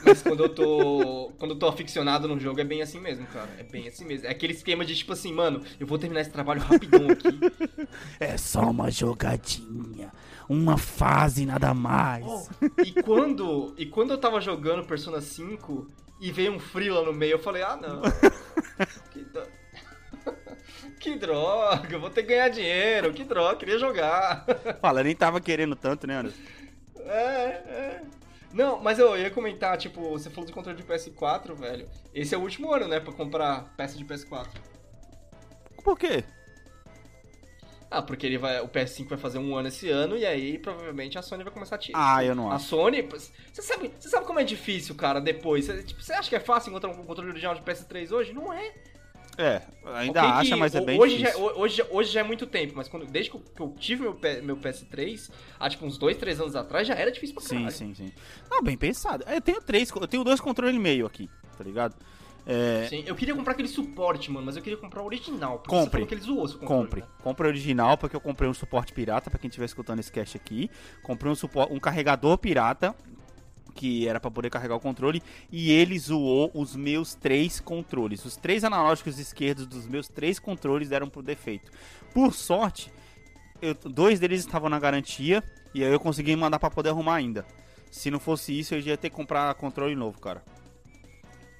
[0.04, 1.32] Mas quando eu tô.
[1.38, 3.48] Quando eu tô aficionado no jogo é bem assim mesmo, cara.
[3.58, 4.26] É bem assim mesmo.
[4.26, 7.28] É aquele esquema de tipo assim, mano, eu vou terminar esse trabalho rapidão aqui.
[8.18, 10.12] É só uma jogadinha.
[10.48, 12.24] Uma fase nada mais.
[12.26, 13.74] Oh, e quando.
[13.78, 15.88] E quando eu tava jogando Persona 5
[16.20, 18.02] e veio um Freela no meio, eu falei, ah não.
[19.12, 19.24] que.
[20.98, 24.44] Que droga, vou ter que ganhar dinheiro, que droga, queria jogar.
[24.80, 26.38] Fala, nem tava querendo tanto, né, Anderson?
[27.06, 28.02] É, é.
[28.52, 31.88] Não, mas eu ia comentar, tipo, você falou de controle de PS4, velho.
[32.14, 34.48] Esse é o último ano, né, pra comprar peça de PS4.
[35.84, 36.24] Por quê?
[37.90, 41.16] Ah, porque ele vai, o PS5 vai fazer um ano esse ano e aí provavelmente
[41.16, 42.16] a Sony vai começar a tirar.
[42.16, 42.66] Ah, eu não A acho.
[42.66, 45.64] Sony, você sabe, você sabe como é difícil, cara, depois?
[45.66, 48.34] Você tipo, você acha que é fácil encontrar um controle original de PS3 hoje?
[48.34, 48.74] Não é.
[49.38, 49.62] É,
[49.94, 51.46] ainda Ok acha, mas é bem hoje Já, difícil.
[51.46, 54.18] ho- hoje, já- hoje já é muito tempo, mas quando, desde que eu, tive meu,
[54.42, 57.72] meu PS3, há tipo uns 2, 3 anos atrás, já era difícil pra Sim, caralho.
[57.72, 58.12] sim, sim.
[58.50, 59.24] Não, bem pensado.
[59.28, 61.94] Eu tenho três, eu tenho dois controles e meio aqui, tá ligado?
[62.50, 65.62] É, Sim, eu queria comprar aquele suporte, mano, mas eu queria comprar o original.
[65.66, 66.06] Compre.
[66.06, 67.02] Que ele zoou compre.
[67.02, 67.06] né?
[67.22, 70.34] Compre o original, porque eu comprei um suporte pirata, pra quem estiver escutando esse cast
[70.36, 70.70] aqui.
[71.02, 72.94] Comprei um, suporte, um carregador pirata,
[73.78, 78.24] que era pra poder carregar o controle, e ele zoou os meus três controles.
[78.24, 81.70] Os três analógicos esquerdos dos meus três controles deram por defeito.
[82.12, 82.90] Por sorte,
[83.62, 87.46] eu- dois deles estavam na garantia, e aí eu consegui mandar pra poder arrumar ainda.
[87.88, 90.42] Se não fosse isso, eu ia ter que comprar controle novo, cara.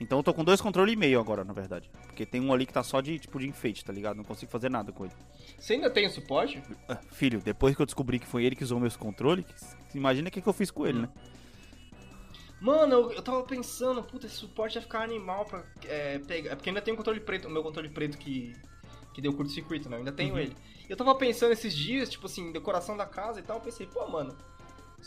[0.00, 1.88] Então eu tô com dois controles e meio agora, na verdade.
[2.07, 4.16] Porque tem um ali que tá só de tipo de enfeite, tá ligado?
[4.16, 5.14] Não consigo fazer nada com ele.
[5.59, 6.61] Você ainda tem o suporte?
[6.88, 9.44] Ah, Filho, depois que eu descobri que foi ele que usou meus controles,
[9.94, 11.09] imagina o que, que eu fiz com ele, né?
[12.60, 16.52] Mano, eu, eu tava pensando, puta, esse suporte ia ficar animal pra é, pegar.
[16.52, 18.54] É porque ainda tem um controle preto, o meu controle preto que,
[19.14, 19.96] que deu curto-circuito, né?
[19.96, 20.40] Eu ainda tenho Uhum.
[20.40, 20.56] ele.
[20.88, 24.06] Eu tava pensando esses dias, tipo assim, decoração da casa e tal, eu pensei, pô,
[24.08, 24.36] mano,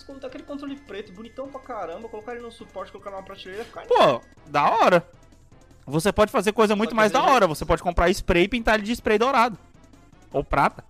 [0.06, 3.86] contar aquele controle preto, bonitão pra caramba, colocar ele no suporte, colocar numa prateleira, ficar
[3.86, 5.06] Pô, da hora.
[5.86, 7.48] Você pode fazer coisa muito mais da hora.
[7.48, 9.58] Você pode comprar spray e pintar ele de spray dourado.
[10.32, 10.86] Ou prata.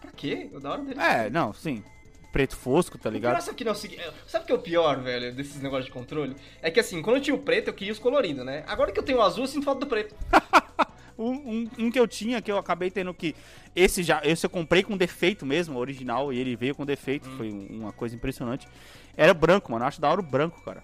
[0.00, 0.48] Pra quê?
[0.52, 1.00] Eu da hora dele.
[1.00, 1.84] É, não, sim.
[2.32, 3.40] Preto fosco, tá O pior, ligado?
[3.42, 5.90] sabe que não é é, Sabe o que é o pior, velho, desses negócios de
[5.92, 6.36] controle?
[6.62, 8.62] É que assim, quando eu tinha o preto, eu queria os coloridos, né?
[8.68, 10.14] Agora que eu tenho o azul, eu sinto falta do preto.
[11.18, 13.36] Um, um- um que eu tinha, que eu acabei tendo que.
[13.76, 14.22] Esse já.
[14.24, 17.28] Esse eu comprei com defeito mesmo, original, e ele veio com defeito.
[17.36, 18.66] Foi um- uma coisa impressionante.
[19.14, 19.84] Era branco, mano.
[19.84, 20.82] Eu acho da hora o branco, cara.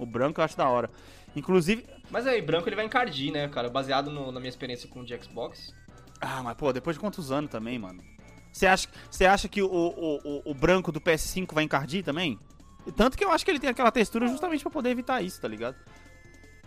[0.00, 0.90] O branco eu acho da hora.
[1.36, 1.86] Inclusive.
[2.10, 3.68] Mas aí, branco ele vai encardir, né, cara?
[3.70, 5.72] Baseado no- na minha experiência com o de Xbox.
[6.20, 8.02] Ah, mas pô, depois de quantos anos também, mano?
[8.52, 12.38] Você acha, você acha que o, o, o, o branco do PS5 vai encardir também?
[12.96, 15.46] Tanto que eu acho que ele tem aquela textura justamente pra poder evitar isso, tá
[15.46, 15.76] ligado?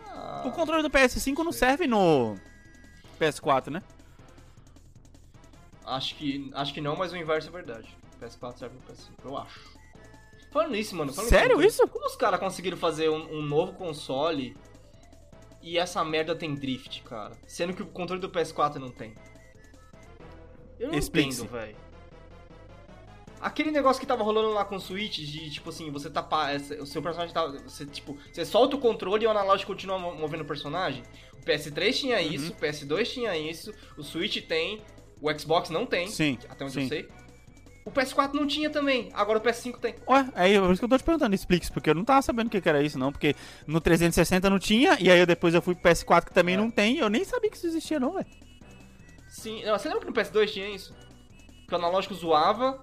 [0.08, 2.36] Ah, O controle do PS5 não serve no
[3.20, 3.82] PS4, né?
[5.86, 7.88] acho, que, acho que não, mas o inverso é verdade.
[8.16, 9.74] O PS4 serve no PS5, eu acho.
[10.52, 11.12] Falando nisso, mano.
[11.12, 11.88] Falando Sério nisso, isso?
[11.88, 14.56] Como os caras conseguiram fazer um, um novo console
[15.62, 17.36] e essa merda tem drift, cara?
[17.48, 19.16] Sendo que o controle do PS4 não tem.
[20.80, 21.42] Eu não Explique-se.
[21.42, 21.76] entendo, velho.
[23.42, 26.26] Aquele negócio que tava rolando lá com o Switch de, tipo assim, você tá.
[26.52, 27.46] essa- O seu personagem tá.
[27.46, 31.04] Você, tipo, você solta o controle e o analógico continua mo- movendo o personagem.
[31.34, 32.32] O PS3 tinha Uhum.
[32.32, 34.82] isso, o PS2 tinha isso, o Switch tem,
[35.22, 36.08] o Xbox não tem.
[36.08, 36.82] Sim, Até onde sim.
[36.84, 37.08] eu sei.
[37.86, 39.94] O PS4 não tinha também, agora o PS5 tem.
[40.08, 42.48] Ué, é por isso que eu tô te perguntando, explique porque eu não tava sabendo
[42.48, 43.12] o que que era isso, não.
[43.12, 43.36] Porque
[43.68, 46.58] no 360 não tinha, e aí eu depois eu fui pro PS4 que também É.
[46.58, 48.26] não tem, e eu nem sabia que isso existia, não, velho.
[49.34, 50.94] Sim, não, você lembra que no PS2 tinha isso?
[51.68, 52.80] Que o analógico zoava.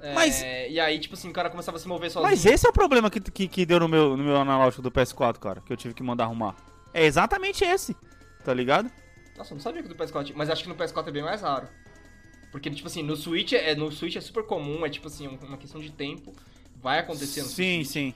[0.00, 2.30] é, Mas- e aí, tipo assim, o cara começava a se mover sozinho.
[2.30, 4.90] Mas esse é o problema que, que, que deu no meu, no meu analógico do
[4.90, 6.56] PS4, cara, que eu tive que mandar arrumar.
[6.94, 7.94] É exatamente esse,
[8.42, 8.90] tá ligado?
[9.36, 10.38] Nossa, eu não sabia que do PS4 tinha.
[10.38, 11.68] Mas acho que no PS4 é bem mais raro.
[12.50, 15.58] Porque, tipo assim, no Switch é, no Switch é super comum, é tipo assim, uma
[15.58, 16.34] questão de tempo.
[16.76, 18.14] Vai acontecer no Sim, sim.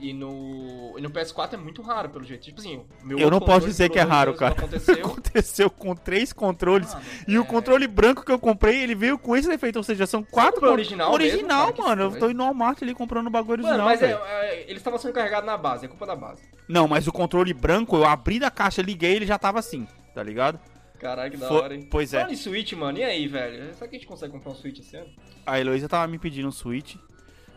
[0.00, 2.42] E no, e no PS4 é muito raro, pelo jeito.
[2.42, 4.52] Tipo assim, o meu Eu não posso dizer que é raro, cara.
[4.58, 4.94] Aconteceu.
[5.06, 6.92] Aconteceu com três controles.
[6.92, 9.76] Mano, E o é- controle branco que eu comprei, ele veio com esse defeito.
[9.76, 10.60] Ou seja, são quatro.
[10.60, 11.88] con- original Original, mesmo, cara?
[11.90, 12.02] Mano.
[12.02, 12.20] Eu estranho.
[12.26, 13.78] tô indo no Walmart ali comprando o bagulho original.
[13.78, 16.42] Mano, mas é, é, eles estavam sendo carregados na base, é culpa da base.
[16.68, 20.22] Não, mas o controle branco, eu abri da caixa, liguei ele já tava assim, tá
[20.22, 20.58] ligado?
[20.98, 21.86] Caralho, que da Foi- hora, hein?
[21.90, 22.18] pois é.
[22.20, 23.74] Falando em Switch, mano, e aí, velho?
[23.74, 25.08] Será que a gente consegue comprar um Switch esse ano?
[25.46, 26.96] A Heloísa tava me pedindo um Switch,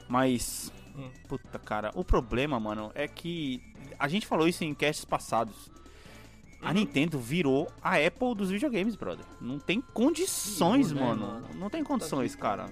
[0.08, 0.72] mas.
[0.98, 1.10] Hum.
[1.28, 3.62] Puta, cara, o problema, mano, é que.
[4.00, 5.70] A gente falou isso em casts passados.
[6.62, 6.74] A Uhum.
[6.74, 9.24] Nintendo virou a Apple dos videogames, brother.
[9.40, 11.48] Não tem condições, Virou, né, mano.
[11.54, 12.66] Não tem condições, cara.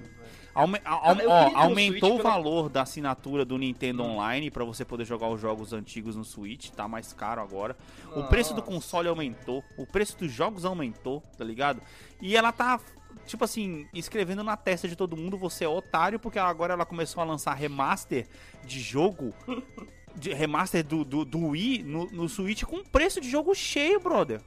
[0.55, 4.13] Aume- a- ó, um aumentou o pela- valor da assinatura do Nintendo Hum.
[4.15, 7.77] Online pra você poder jogar os jogos antigos no Switch, tá mais caro agora.
[8.15, 8.71] O preço do Nossa.
[8.71, 11.79] console aumentou, o preço dos jogos aumentou, tá ligado?
[12.21, 12.79] E ela tá,
[13.25, 17.21] tipo assim, escrevendo na testa de todo mundo, você é otário, porque agora ela começou
[17.21, 18.27] a lançar remaster
[18.63, 19.33] de jogo,
[20.15, 24.41] de remaster do, do, do Wii no, no Switch com preço de jogo cheio, brother.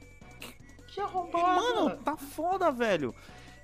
[0.86, 1.44] Que arrombado.
[1.84, 3.14] mano, tá foda, velho.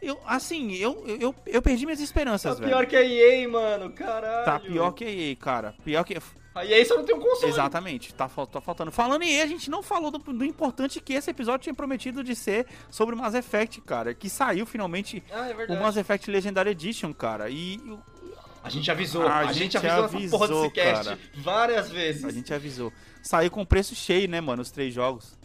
[0.02, 2.70] Eu, assim, eu, eu, eu perdi minhas Tá esperanças, velho.
[2.70, 4.44] pior que a EA, mano, caralho.
[4.44, 5.74] Tá pior que a EA, cara.
[5.82, 6.18] Pior que.
[6.54, 7.50] A EA só não tem um console.
[7.52, 8.92] Exatamente, tá, tá faltando.
[8.92, 12.36] Falando em a gente não falou do, do importante que esse episódio tinha prometido de
[12.36, 14.14] ser sobre o Mass Effect, cara.
[14.14, 15.80] Que saiu finalmente Ah, é o.
[15.80, 17.50] Mass Effect Legendary Edition, cara.
[17.50, 17.80] E
[18.62, 21.18] A gente avisou, A a, gente, gente avisou, essa porra avisou, desse cast cara.
[21.34, 22.24] várias vezes.
[22.24, 22.92] a gente avisou.
[23.20, 24.62] Saiu com preço cheio, né, mano?
[24.62, 25.36] Os três jogos.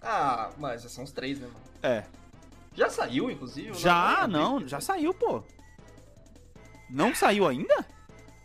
[0.00, 1.60] Ah, mas são os três, né, mano?
[1.82, 2.04] É.
[2.74, 3.74] Já saiu, inclusive?
[3.74, 5.42] Já, não, não já saiu, pô.
[6.88, 7.86] Não saiu ainda?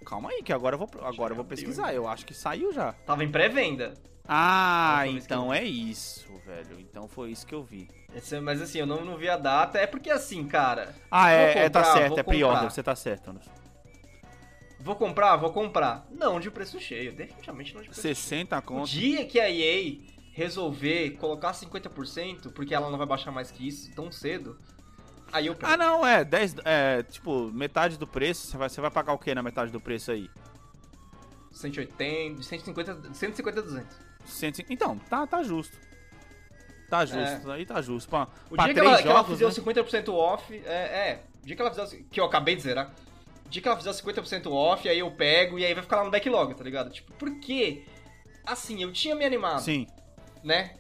[0.06, 1.94] Calma aí, que agora eu vou, agora eu vou pesquisar.
[1.94, 2.94] Eu acho que saiu já.
[2.94, 3.94] Tava em pré-venda.
[4.28, 6.80] Ah, então é isso, velho.
[6.80, 7.88] Então foi isso que eu vi.
[8.16, 9.78] Esse, mas assim, eu não, não vi a data.
[9.78, 10.96] É porque assim, cara.
[11.10, 13.52] Ah, é, comprar, é tá certo, é pre-order, você tá certo, Anderson.
[14.80, 15.36] Vou comprar?
[15.36, 16.08] Vou comprar.
[16.10, 18.62] Não de preço cheio, definitivamente não de preço 60 cheio.
[18.64, 18.84] conto.
[18.84, 19.98] O dia que a EA
[20.34, 24.58] resolver colocar 50%, porque ela não vai baixar mais que isso tão cedo,
[25.32, 25.72] aí eu pego.
[25.72, 29.18] Ah, não, é, 10, é, tipo, metade do preço, você vai, você vai pagar o
[29.18, 30.30] que na metade do preço aí?
[31.52, 33.98] 180, 150, 150, 200.
[34.26, 35.78] 150, então, tá, tá justo.
[36.90, 37.54] Tá justo, é.
[37.54, 38.10] aí tá justo.
[38.10, 39.84] Pra, o pra dia que ela, jogos, que ela fizer né?
[39.84, 42.94] 50% off, é, é, o dia que ela fizer, que eu acabei de zerar,
[43.46, 46.04] o dia que ela fizer 50% off, aí eu pego e aí vai ficar lá
[46.04, 46.90] no backlog, tá ligado?
[46.90, 47.86] Tipo, por quê?
[48.46, 49.62] Assim, eu tinha me animado.
[49.62, 49.88] Sim
[50.44, 50.76] né?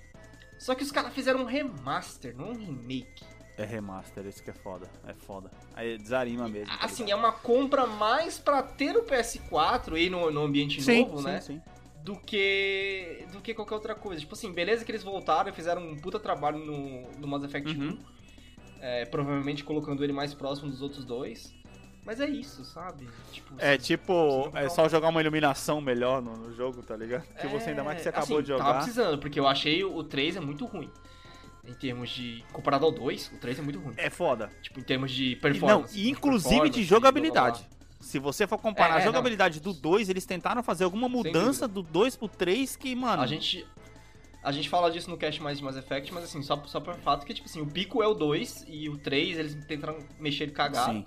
[0.58, 3.26] Só que os caras fizeram um remaster, não um remake.
[3.58, 4.88] É remaster, isso que é foda.
[5.08, 5.52] É foda.
[5.76, 6.68] Aí desanima mesmo.
[6.68, 7.18] Tá assim, ligado?
[7.18, 11.24] é uma compra mais pra ter o PS4 e no, no ambiente sim, novo, sim,
[11.26, 11.42] né?
[11.42, 11.62] Sim.
[12.04, 14.20] Do que, do que qualquer outra coisa.
[14.20, 17.78] Tipo assim, beleza que eles voltaram e fizeram um puta trabalho no, no Mass Effect
[17.78, 17.92] uhum.
[17.92, 17.98] 1.
[18.84, 21.54] É, provavelmente colocando ele mais próximo dos outros dois.
[22.04, 23.08] Mas é isso, sabe?
[23.32, 27.24] Tipo, é tipo, é só jogar uma iluminação melhor no, no jogo, tá ligado?
[27.40, 28.64] Que é, você ainda mais que você acabou assim, de jogar.
[28.64, 30.90] Tava precisando, porque eu achei o 3 é muito ruim.
[31.68, 32.44] Em termos de.
[32.52, 33.94] Comparado ao 2, o 3 é muito ruim.
[33.98, 34.50] É foda.
[34.62, 35.98] Tipo, em termos de performance.
[35.98, 37.68] E não, inclusive performance, de jogabilidade.
[38.00, 39.72] Se você for comparar é, a jogabilidade não.
[39.72, 43.22] do 2, eles tentaram fazer alguma mudança do 2 pro 3 que, mano.
[43.22, 43.66] A gente.
[44.44, 46.96] A gente fala disso no cast mais de Mass Effect, mas assim, só, só por
[46.96, 50.48] fato que, tipo assim, o pico é o 2 e o 3 eles tentaram mexer
[50.48, 50.90] e cagar.
[50.90, 51.06] Sim.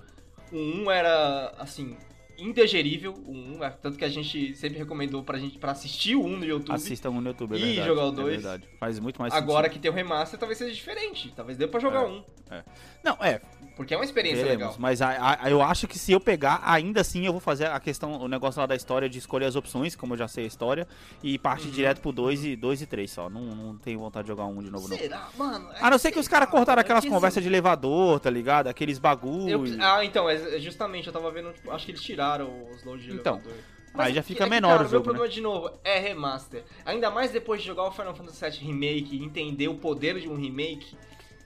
[0.53, 1.97] O 1 era, assim,
[2.39, 6.25] indigerível, o 1, é, tanto que a gente sempre recomendou pra gente pra assistir o
[6.25, 6.75] 1 no YouTube.
[6.75, 8.45] Assista um no YouTube, é E verdade, jogar o 2.
[8.45, 8.61] É.
[8.79, 9.73] Faz muito mais Agora sentido.
[9.73, 11.33] que tem o remaster, talvez seja diferente.
[11.35, 12.25] Talvez dê pra jogar é, um.
[12.51, 12.63] É.
[13.03, 13.41] Não, é.
[13.77, 14.77] Porque é uma experiência Veremos, legal.
[14.79, 17.81] Mas a, a, eu acho que se eu pegar, ainda assim eu vou fazer a
[17.81, 20.47] questão, o negócio lá da história de escolher as opções, como eu já sei a
[20.47, 20.87] história,
[21.23, 21.73] e partir uhum.
[21.73, 23.29] direto pro 2 e, 2 e 3 só.
[23.29, 25.29] Não, não tenho vontade de jogar um de novo, Será?
[25.37, 25.47] não.
[25.47, 28.69] Mano, é a não ser que os caras cortaram aquelas conversas de elevador, tá ligado?
[28.69, 29.67] Aqueles bagulho.
[29.67, 33.13] Eu, ah, então, é, justamente, eu tava vendo, tipo, acho que eles tiraram os de
[33.13, 33.75] então, elevador.
[33.93, 35.33] Mas aí já fica é que, menor cara, o jogo, meu problema, né?
[35.33, 36.65] de novo, é remaster.
[36.85, 40.29] Ainda mais depois de jogar o Final Fantasy VII Remake e entender o poder de
[40.29, 40.97] um remake,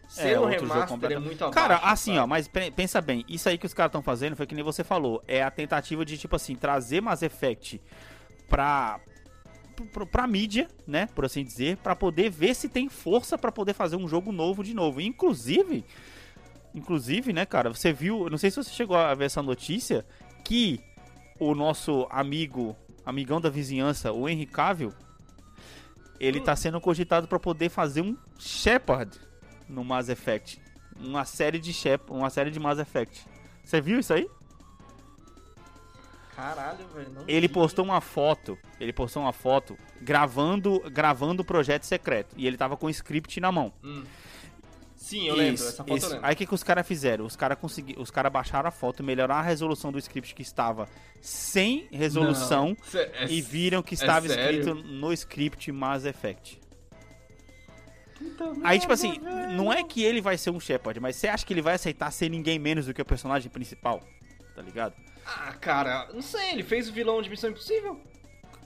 [0.08, 1.54] ser é, um remaster é muito abaixo.
[1.54, 4.54] Cara, assim, ó, mas pensa bem, isso aí que os caras estão fazendo foi que
[4.54, 7.82] nem você falou, é a tentativa de, tipo assim, trazer Mass Effect
[8.48, 8.98] pra,
[9.92, 13.74] pra, pra mídia, né, por assim dizer, para poder ver se tem força para poder
[13.74, 15.02] fazer um jogo novo de novo.
[15.02, 15.84] Inclusive,
[16.74, 20.06] inclusive, né, cara, você viu, não sei se você chegou a ver essa notícia,
[20.48, 20.80] que
[21.38, 22.74] o nosso amigo,
[23.04, 24.94] amigão da vizinhança, o Henry Cavill,
[26.18, 29.20] ele tá sendo cogitado para poder fazer um Shepard
[29.68, 30.58] no Mass Effect.
[30.98, 33.26] Uma série de Shep uma série de Mass Effect.
[33.62, 34.26] Você viu isso aí?
[36.34, 37.12] Caralho, velho.
[37.28, 37.52] Ele vi.
[37.52, 38.56] postou uma foto.
[38.80, 42.34] Ele postou uma foto gravando gravando o projeto secreto.
[42.38, 43.70] E ele tava com o script na mão.
[43.84, 44.02] Hum.
[44.98, 46.06] Sim, eu isso, lembro, essa foto isso.
[46.06, 46.26] eu lembro.
[46.26, 47.24] Aí o que, que os caras fizeram?
[47.24, 47.94] Os caras consegui...
[47.96, 50.88] os cara baixaram a foto, melhoraram a resolução do script que estava
[51.20, 56.60] sem resolução é, e viram que estava é escrito no script Mass Effect.
[58.18, 59.52] Puta Aí, tipo assim, velho.
[59.52, 62.10] não é que ele vai ser um Shepard, mas você acha que ele vai aceitar
[62.10, 64.02] ser ninguém menos do que o personagem principal?
[64.56, 64.94] Tá ligado?
[65.24, 68.00] Ah, cara, não sei, ele fez o vilão de Missão Impossível.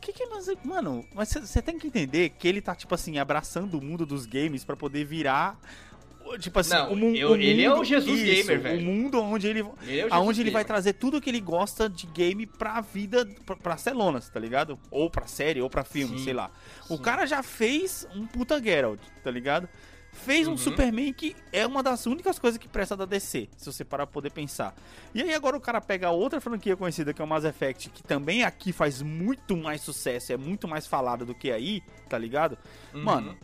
[0.01, 3.79] que que mas mano, mas você tem que entender que ele tá tipo assim abraçando
[3.79, 5.61] o mundo dos games para poder virar
[6.39, 8.79] tipo assim, não, o, mu eu, o mundo, ele é o Jesus isso, gamer, velho.
[8.81, 10.53] O mundo onde ele, ele é aonde ele gamer.
[10.53, 14.79] vai trazer tudo que ele gosta de game pra vida, pra, pra celonas, tá ligado?
[14.91, 16.51] Ou pra série, ou pra filme, Sim, sei lá.
[16.87, 16.95] sim.
[16.95, 19.69] O cara já fez um puta Geralt, tá ligado?
[20.15, 20.57] Fez um Uhum.
[20.59, 24.13] Superman que é uma das únicas coisas que presta da DC, se você parar pra
[24.13, 24.75] poder pensar.
[25.15, 28.03] E aí agora o cara pega outra franquia conhecida que é o Mass Effect, que
[28.03, 32.59] também aqui faz muito mais sucesso, é muito mais falado do que aí, tá ligado?
[32.93, 33.03] Uhum.
[33.03, 33.37] Mano,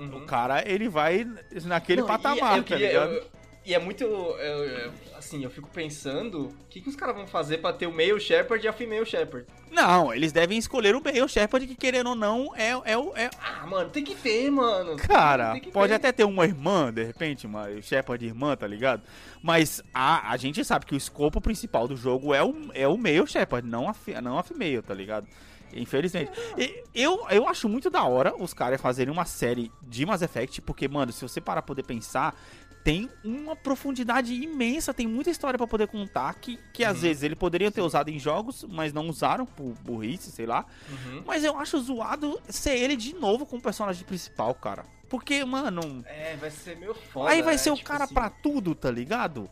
[0.00, 0.16] Uhum.
[0.18, 1.26] o cara, ele vai
[1.64, 3.12] naquele Não, patamar, e, eu tá queria- ligado?
[3.12, 3.24] eu-
[3.66, 4.02] e é muito.
[4.04, 7.86] eu- eu- assim, eu fico pensando: o que, que os caras vão fazer pra ter
[7.86, 9.46] o male Shepard e a female Shepard?
[9.70, 13.14] Não, eles devem escolher o Bale Shepard, que querendo ou não, é, é o.
[13.16, 13.30] É...
[13.40, 14.96] Ah, mano, tem que ter, mano.
[14.96, 15.94] Cara, pode ter.
[15.94, 19.02] até ter uma irmã, de repente, uma Shepard irmã, tá ligado?
[19.42, 22.96] Mas a, a gente sabe que o escopo principal do jogo é o, é o
[22.96, 25.28] male Shepard, não a, não a female, tá ligado?
[25.74, 26.30] Infelizmente.
[26.58, 30.60] E Eu, eu acho muito da hora os caras fazerem uma série de Mass Effect,
[30.62, 32.34] porque, mano, se você parar pra poder pensar,
[32.82, 37.02] tem uma profundidade imensa, tem muita história pra poder contar que, que às Uhum.
[37.02, 40.64] vezes ele poderia ter usado em jogos, mas não usaram por burrice, sei lá.
[40.88, 41.22] Uhum.
[41.26, 44.84] Mas eu acho zoado ser ele de novo como personagem principal, cara.
[45.10, 46.02] Porque, mano.
[46.06, 47.30] É, vai ser meio foda.
[47.30, 47.58] Aí vai né?
[47.58, 49.50] ser o Tipo cara assim, pra tudo, tá ligado?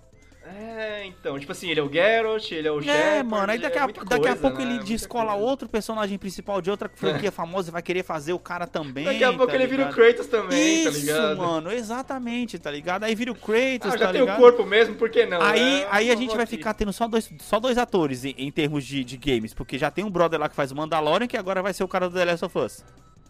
[0.51, 3.59] É, então, tipo assim, ele é o Geralt, ele é o É, Shepard, mano, aí
[3.59, 4.63] daqui, é a, muita daqui a pouco né?
[4.65, 8.39] ele Muita descola outro personagem principal de outra franquia famosa e vai querer fazer o
[8.39, 9.05] cara também.
[9.05, 9.95] Daqui a pouco tá ele vira o ligado?
[9.95, 11.37] Kratos também, tá Isso, ligado?
[11.37, 13.05] mano, exatamente, tá ligado?
[13.05, 14.41] Aí vira o Kratos, Ah, já tá tem o ligado?
[14.41, 15.41] corpo mesmo, por que não?
[15.43, 15.87] Aí, né?
[15.91, 16.57] aí a gente vai aqui.
[16.57, 19.91] ficar tendo só dois, só dois atores em, em termos de, de games, porque já
[19.91, 22.15] tem um brother lá que faz o Mandalorian, que agora vai ser o cara do
[22.17, 22.85] The Last of Us,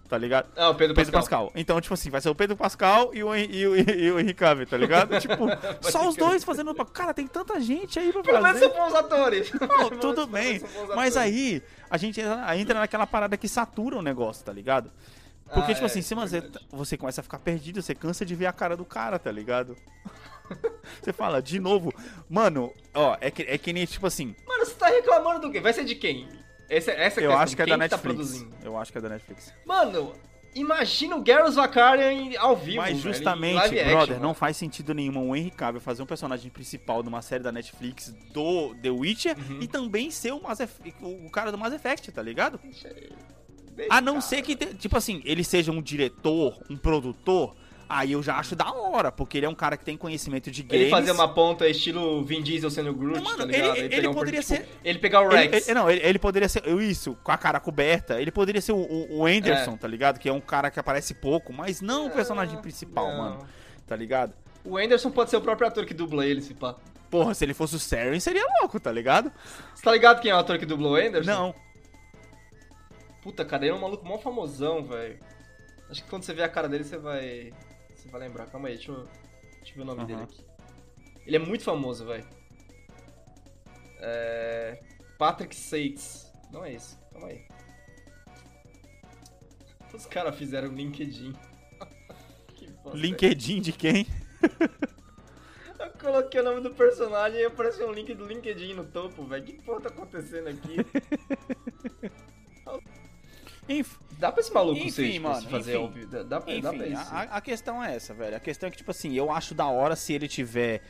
[0.09, 0.49] tá ligado?
[0.57, 1.45] Ah, o Pedro, Pedro Pascal.
[1.47, 1.61] Pascal.
[1.61, 4.35] Então, tipo assim, vai ser o Pedro Pascal e o, e o, e o Henry
[4.35, 5.19] Cavill, tá ligado?
[5.21, 5.47] tipo,
[5.83, 6.75] só os dois fazendo...
[6.87, 8.73] Cara, tem tanta gente aí pra Pelo menos fazer.
[8.73, 9.53] são bons atores.
[9.61, 10.61] Não, tudo bem,
[10.97, 12.21] mas aí a gente
[12.57, 14.91] entra naquela parada que satura o negócio, tá ligado?
[15.53, 16.67] Porque, Ah, tipo é, assim, se você, verdade.
[16.71, 19.77] você começa a ficar perdido, você cansa de ver a cara do cara, tá ligado?
[21.01, 21.93] você fala, de novo,
[22.29, 25.61] mano, ó, é que, é que nem, tipo assim, Mano, você tá reclamando do quê?
[25.61, 26.29] Vai ser de quem?
[26.69, 27.39] Essa, essa é a eu questão.
[27.39, 28.03] acho que é da tá Netflix.
[28.03, 28.55] produzindo?
[28.63, 29.53] eu acho que é da Netflix.
[29.65, 30.13] Mano,
[30.55, 34.29] imagina o Garrus Vakarian ao vivo, Mas velho, justamente, action, brother, mano.
[34.29, 37.51] não faz sentido nenhum o Henry Cavill fazer um personagem principal de uma série da
[37.53, 39.61] Netflix do The Witcher Uhum.
[39.63, 42.59] e também ser o, Mass Eff- o cara do Mass Effect, tá ligado?
[42.63, 43.13] Deixa ele-
[43.75, 44.23] deixa A não cara.
[44.27, 47.55] ser que, tipo assim, ele seja um diretor, um produtor,
[47.89, 50.63] aí eu já acho da hora, porque ele é um cara que tem conhecimento de
[50.63, 50.83] games.
[50.83, 53.77] Ele fazer uma ponta estilo Vin Diesel sendo Groot, Mano, tá ligado?
[53.77, 55.69] ele- ele pegar um poderia tipo, ser- Ele pegar o Ele, Rex.
[55.69, 58.21] ele- não, ele, ele poderia ser isso, com a cara coberta.
[58.21, 60.19] Ele poderia ser o, o- o Anderson, tá ligado?
[60.19, 63.19] Que é um cara que aparece pouco, mas não o personagem principal, não.
[63.19, 63.39] mano.
[63.87, 64.35] Tá ligado?
[64.65, 66.77] O Anderson pode ser o próprio ator que dubla ele, se pá.
[67.11, 69.33] Porra, se ele fosse o Saren, seria louco, tá ligado?
[69.75, 71.31] Você tá ligado quem é o ator que dublou o Anderson?
[71.31, 71.55] Não.
[73.23, 75.19] Puta, cara, ele é um maluco mó famosão, velho.
[75.91, 77.53] Acho que quando você vê a cara dele, você vai.
[77.99, 78.47] Você vai lembrar.
[78.47, 79.09] Calma aí, deixa eu,
[79.59, 80.07] deixa eu ver o nome Aham.
[80.07, 80.45] dele aqui.
[81.27, 82.25] Ele é muito famoso, velho.
[84.01, 84.81] É.
[85.19, 86.33] Patrick Sates.
[86.53, 86.97] Não é esse.
[87.13, 87.45] Calma aí.
[89.93, 91.35] Os caras fizeram LinkedIn.
[92.55, 92.97] que bosta.
[92.97, 94.07] LinkedIn de quem?
[95.79, 99.45] Eu coloquei o nome do personagem e apareceu um link do LinkedIn no topo, velho.
[99.45, 100.77] Que porra tá acontecendo aqui?
[103.69, 106.07] Enfim, Dá pra esse maluco Enfim, ser, tipo, mano, se fazer enfim.
[106.11, 107.15] Dá, dá pra, dá pra enfim isso.
[107.15, 108.37] a, a questão é essa, velho.
[108.37, 110.83] A questão é que, tipo assim, eu acho da hora se ele tiver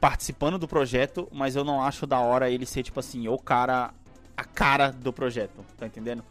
[0.00, 3.92] participando do projeto, mas eu não acho da hora ele ser, tipo assim, o cara.
[4.36, 6.22] A cara do projeto, tá entendendo?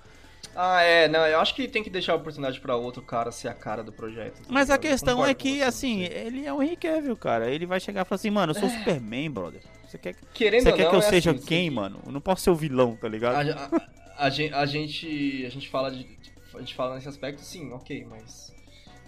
[0.56, 3.48] Ah, é, não, eu acho que tem que deixar a oportunidade pra outro cara ser
[3.48, 4.36] a cara do projeto.
[4.42, 7.50] tá Mas a questão é que, você, assim, ele é o Henry Cavill, cara.
[7.50, 9.62] Ele vai chegar e falar assim, mano, eu sou Superman, brother.
[9.88, 12.00] Você quer, Querendo você ou quer não, que eu é seja assim, quem, você- mano?
[12.06, 13.36] Eu não posso ser o vilão, tá ligado?
[13.50, 13.82] A, a-
[14.18, 16.08] a gen- a gente, a gente fala de,
[16.54, 18.54] a gente fala nesse aspecto, sim, ok, mas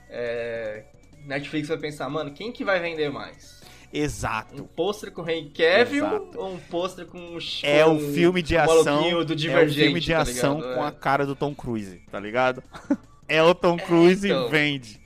[0.09, 0.83] é,
[1.25, 3.57] Netflix vai pensar, mano, quem que vai vender mais?
[3.93, 4.63] Um Exato.
[4.75, 6.39] pôster com o Henry Cavill Exato.
[6.39, 9.01] ou um pôster com o É com o filme de o ação.
[9.01, 10.75] do É o Divergente, filme de tá ação ligado?
[10.75, 10.87] com É.
[10.87, 12.61] a cara do Tom Cruise, tá ligado?
[13.29, 14.47] É o Tom Cruise então.
[14.47, 15.01] e vende.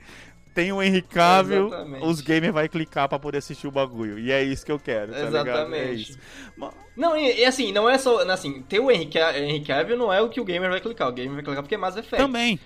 [0.54, 2.06] Tem o Henry Cavill, Exatamente.
[2.06, 4.20] os gamers vai clicar pra poder assistir o bagulho.
[4.20, 5.47] E é isso que eu quero, tá ligado?
[5.47, 6.18] É Exatamente.
[6.58, 8.20] Ma- Não, e, e assim, não é só.
[8.30, 11.08] Assim, ter o Henry, Ca- Henry Cavill não é o que o gamer vai clicar.
[11.08, 12.18] O gamer vai clicar porque é Mass Effect.
[12.22, 12.60] Também.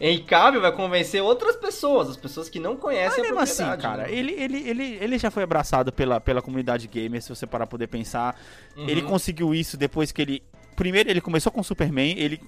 [0.00, 3.64] Henry Cavill vai convencer outras pessoas, as pessoas que não Mas conhecem mesmo a assim,
[3.64, 3.82] propriedade.
[3.82, 4.12] cara, né?
[4.18, 7.72] ele, ele, ele, ele já foi abraçado pela, pela comunidade gamer, se você parar pra
[7.72, 8.34] poder pensar.
[8.76, 8.88] Uhum.
[8.88, 10.42] Ele conseguiu isso depois que ele.
[10.74, 12.40] Primeiro ele começou com Superman, ele,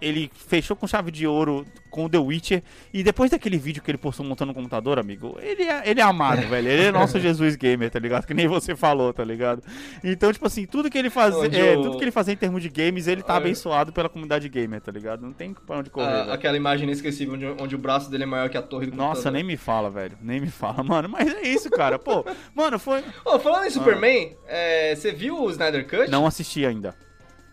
[0.00, 2.62] ele fechou com chave de ouro com The Witcher.
[2.94, 6.02] E depois daquele vídeo que ele postou montando um computador, amigo, ele é, ele é
[6.04, 6.68] amado, velho.
[6.68, 8.26] Ele é nosso Jesus Gamer, tá ligado?
[8.26, 9.62] Que nem você falou, tá ligado?
[10.04, 11.48] Então, tipo assim, tudo que ele fazia.
[11.58, 14.08] É, o- tudo que ele fazia em termos de games, ele tá Ah, abençoado pela
[14.08, 15.22] comunidade gamer, tá ligado?
[15.22, 16.06] Não tem pra onde correr.
[16.06, 18.96] Ah, aquela imagem inesquecível onde, onde o braço dele é maior que a torre do
[18.96, 19.32] Nossa, computador.
[19.32, 20.16] nem me fala, velho.
[20.20, 21.08] Nem me fala, mano.
[21.08, 21.98] Mas é isso, cara.
[21.98, 22.24] Pô,
[22.54, 23.02] mano, foi.
[23.24, 26.10] Ô, falando em Superman, é, você viu o Snyder Cut?
[26.10, 26.94] Não assisti ainda.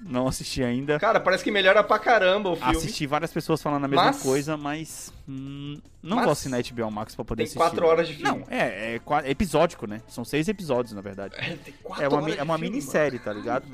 [0.01, 0.99] Não assisti ainda.
[0.99, 2.71] Cara, parece que melhora pra caramba o filme.
[2.77, 5.11] Assisti várias pessoas falando a mesma Mas- coisa, mas.
[5.27, 7.57] hum, não Mas- vou assinar HBO Max pra poder Tem assistir.
[7.59, 8.29] quatro horas de filme.
[8.39, 10.01] Não, é, é, é episódico, né?
[10.07, 11.35] São seis episódios, na verdade.
[11.37, 13.25] É, tem quatro É uma, horas é uma filme, minissérie, mano.
[13.25, 13.65] tá ligado?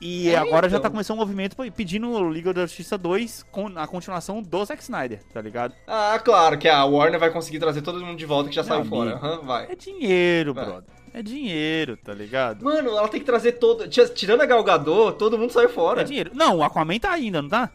[0.00, 0.88] E É, agora já então.
[0.88, 4.64] tá começando um movimento pe- pedindo o Liga da Justiça 2 com a continuação do
[4.64, 5.74] Zack Snyder, tá ligado?
[5.86, 8.68] Ah, claro, que a Warner vai conseguir trazer todo mundo de volta que já Meu
[8.76, 9.16] saiu fora.
[9.16, 9.66] Aham, vai.
[9.70, 10.64] É dinheiro, Vai.
[10.64, 10.99] brother.
[11.12, 12.64] É dinheiro, tá ligado?
[12.64, 13.88] Mano, ela tem que trazer todo.
[13.88, 16.02] Tira- Tirando a Galgador, todo mundo saiu fora.
[16.02, 16.30] É dinheiro.
[16.34, 17.68] Não, o Aquaman tá ainda, não tá?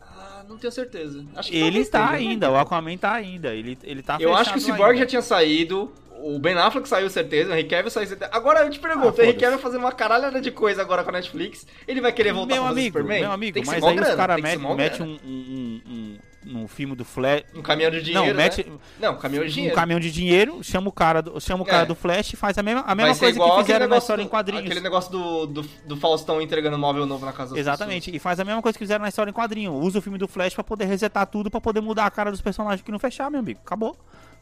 [0.00, 1.24] Ah, não tenho certeza.
[1.34, 2.52] Acho que Ele tá ainda, né?
[2.52, 3.54] o Aquaman tá ainda.
[3.54, 5.92] Ele, ele tá Eu acho que o Cyborg já tinha saído.
[6.22, 8.30] O Ben Affleck saiu certeza, o Henry Cavill saiu certeza.
[8.34, 9.32] Agora eu te pergunto, Ah, o Henry.
[9.34, 11.66] Cavill vai fazer uma caralhada de coisa agora com a Netflix.
[11.88, 13.22] Ele vai querer voltar meu amigo, Superman?
[13.22, 15.18] meu amigo, Tem que ser mas aí os grana, caras que ser metem mete um-
[15.24, 17.44] um- um- no filme do Flash.
[17.54, 18.26] Um caminhão de dinheiro.
[18.28, 18.76] Não, mete né?
[18.98, 19.74] Não, um caminhão de um dinheiro.
[19.76, 21.86] caminhão de dinheiro, chama o cara do, chama o cara É.
[21.86, 24.30] do Flash e faz a mesma, a mesma coisa que fizeram na história em do-
[24.30, 24.64] quadrinhos.
[24.64, 28.44] Aquele negócio do, do, do Faustão entregando móvel novo na casa Exatamente, e faz a
[28.44, 29.74] mesma coisa que fizeram na história em quadrinho.
[29.74, 32.40] Usa o filme do Flash pra poder resetar tudo, pra poder mudar a cara dos
[32.40, 33.60] personagens que não fechar, meu amigo.
[33.64, 33.94] Acabou.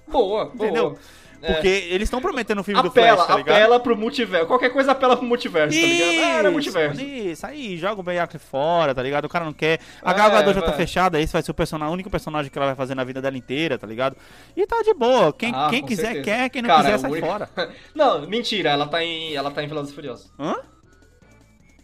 [0.06, 0.48] pessoas.
[0.54, 0.96] Boa, boa.
[1.40, 1.52] É.
[1.52, 3.54] Porque eles estão prometendo o filme do Apela, Flash, tá ligado?
[3.56, 4.46] apela pro multiverso.
[4.46, 6.24] Qualquer coisa apela pro multiverso, tá ligado?
[6.26, 7.00] Ah, era multiverso.
[7.00, 9.26] Isso, aí, joga o Affleck fora, tá ligado?
[9.26, 9.78] O cara não quer.
[10.02, 12.50] A É, Gal Gadot já tá fechada, esse vai ser o, personagem, o único personagem
[12.50, 14.16] que ela vai fazer na vida dela inteira, tá ligado?
[14.56, 15.32] E tá de boa.
[15.32, 16.24] Quem, Ah, quem quiser certeza.
[16.24, 17.48] quer, quem não Cara, quiser sai único- fora.
[17.94, 19.34] Não, mentira, ela tá em.
[19.34, 20.32] Ela tá em Velozes e Furiosos.
[20.38, 20.56] Hã?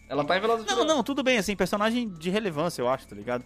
[0.08, 3.16] Ela tá em Velozes Não, não, tudo bem, assim, personagem de relevância, eu acho, tá
[3.16, 3.42] ligado?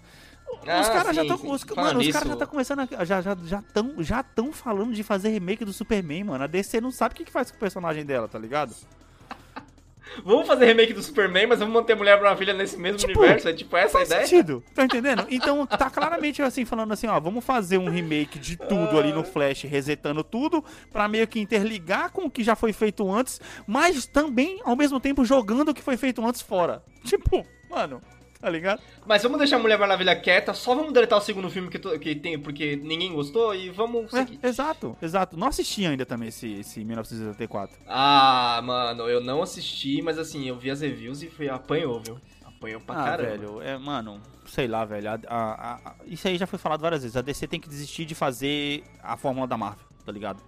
[0.66, 1.36] Ah, os caras já estão.
[1.50, 3.04] Os, mano, os nisso- caras já estão começando a.
[3.04, 6.44] Já estão já tão, já tão falando de fazer remake do Superman, mano.
[6.44, 8.74] A DC não sabe o que, que faz com o personagem dela, tá ligado?
[10.24, 13.48] Vamos fazer remake do Superman, mas vamos manter Mulher Maravilha nesse mesmo Tipo, universo?
[13.48, 14.26] É tipo essa a ideia?
[14.26, 15.26] sentido, tá entendendo?
[15.28, 19.22] Então tá claramente assim, falando assim, ó, vamos fazer um remake de tudo ali no
[19.22, 24.06] Flash, resetando tudo, pra meio que interligar com o que já foi feito antes, mas
[24.06, 26.82] também, ao mesmo tempo, jogando o que foi feito antes fora.
[27.04, 28.00] Tipo, mano,
[28.40, 28.80] tá ligado?
[29.06, 31.98] Mas vamos deixar a Mulher Maravilha quieta, só vamos deletar o segundo filme que, to-
[31.98, 34.38] que tem, porque ninguém gostou e vamos seguir.
[34.42, 35.36] É, exato, exato.
[35.36, 37.76] Não assisti ainda também esse, esse 1984.
[37.86, 42.18] Ah, mano, eu não assisti, mas assim, eu vi as reviews e foi, apanhou, viu?
[42.44, 43.30] Apanhou pra Ah, caramba.
[43.30, 45.10] velho, é, mano, sei lá, velho.
[45.10, 47.16] a- a- a- isso aí já foi falado várias vezes.
[47.16, 50.42] A DC tem que desistir de fazer a fórmula da Marvel, tá ligado?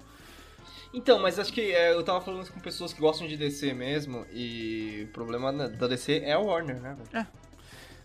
[0.93, 4.27] Então, mas acho que é, eu tava falando com pessoas que gostam de DC mesmo,
[4.33, 7.25] e o problema na- da DC é a Warner, né, velho?
[7.25, 7.40] É.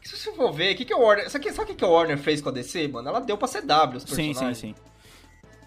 [0.06, 1.30] Se você for ver, o que, que a Warner.
[1.30, 3.10] Sabe, o que- o que a Warner fez com a DC, mano?
[3.10, 4.58] Ela deu pra CW os Sim, personagens.
[4.60, 4.76] sim, sim.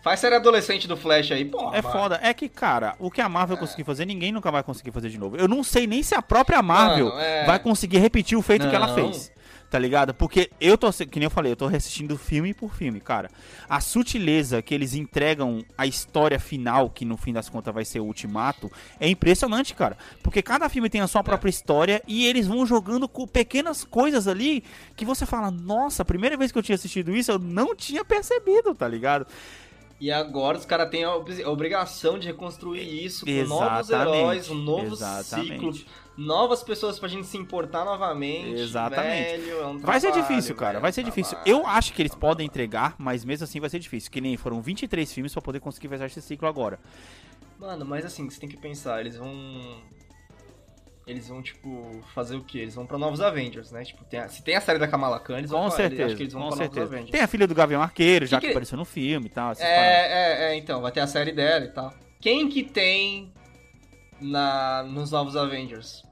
[0.01, 1.76] Faz série adolescente do Flash aí, porra.
[1.76, 1.93] É mano.
[1.93, 2.20] foda.
[2.22, 5.18] É que, cara, o que a Marvel conseguiu fazer, ninguém nunca vai conseguir fazer de
[5.18, 5.36] novo.
[5.36, 7.45] Eu não sei nem se a própria Marvel é.
[7.45, 8.95] vai conseguir repetir o feito que ela Não.
[8.95, 9.32] fez.
[9.70, 10.14] Tá ligado?
[10.14, 13.30] Porque eu tô, que nem eu falei, eu tô reassistindo filme por filme, cara.
[13.68, 18.00] A sutileza que eles entregam a história final, que no fim das contas vai ser
[18.00, 19.98] o ultimato, é impressionante, cara.
[20.22, 24.26] Porque cada filme tem a sua própria história e eles vão jogando com pequenas coisas
[24.26, 24.64] ali
[24.96, 28.02] que você fala, nossa, a primeira vez que eu tinha assistido isso, eu não tinha
[28.02, 29.26] percebido, tá ligado?
[30.00, 34.16] E agora os caras têm a ob- a obrigação de reconstruir isso com novos Exatamente,
[34.16, 35.52] heróis, um novo exatamente.
[35.52, 35.74] ciclo,
[36.18, 38.60] novas pessoas pra gente se importar novamente.
[38.60, 39.40] Exatamente.
[39.40, 40.72] Velho, é um Vai ser trabalho, difícil, cara.
[40.72, 41.36] velho, Vai ser um difícil.
[41.38, 41.50] trabalho.
[41.56, 44.10] Eu acho que eles podem entregar, mas mesmo assim vai ser difícil.
[44.10, 46.78] Que nem foram 23 filmes pra poder conseguir fechar esse ciclo agora.
[47.58, 49.80] Mano, mas assim, você tem que pensar, eles vão.
[51.06, 52.58] Eles vão, tipo, fazer o quê?
[52.58, 53.82] Eles vão pra novos Avengers, né?
[53.82, 56.04] Tipo, tem a- se tem a série da Kamala Khan, eles vão Com pra, certeza.
[56.04, 56.92] acho que eles vão com pra novos certeza.
[56.94, 57.10] Avengers.
[57.12, 59.52] Tem a filha do Gavião Arqueiro, já Que que, que- apareceu no filme e tal.
[59.52, 61.94] É, é, é, então, vai ter a série dela e tal.
[62.20, 63.32] Quem que tem
[64.20, 66.02] na, nos novos Avengers?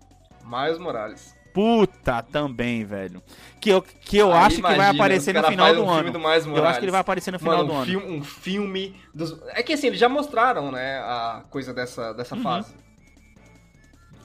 [0.46, 1.34] Miles Morales.
[1.52, 3.22] Puta, também, velho.
[3.58, 6.12] Que eu, que eu Aí acho que vai imagina, aparecer no final do um ano.
[6.12, 6.18] do
[6.54, 7.86] eu acho que ele vai aparecer no final Mano, do um ano.
[7.86, 9.40] filme, um filme dos...
[9.48, 12.42] É que assim, eles já mostraram, né, a coisa dessa, dessa Uhum.
[12.42, 12.74] fase.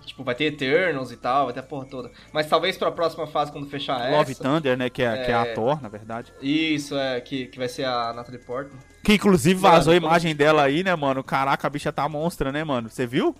[0.06, 2.12] Tipo, vai ter Eternals e tal, vai ter a porra toda.
[2.34, 4.44] Mas talvez pra próxima fase, quando fechar Love essa...
[4.44, 4.90] Thunder, né?
[4.90, 5.52] Que é, que é a É.
[5.54, 6.34] ator, na verdade.
[6.42, 8.78] Isso, é, que, que vai ser a Natalie Portman.
[9.06, 11.24] Que inclusive vazou Mano, a imagem dela aí, né, mano?
[11.24, 12.90] Caraca, a bicha tá monstra, né, mano?
[12.90, 13.34] Você viu?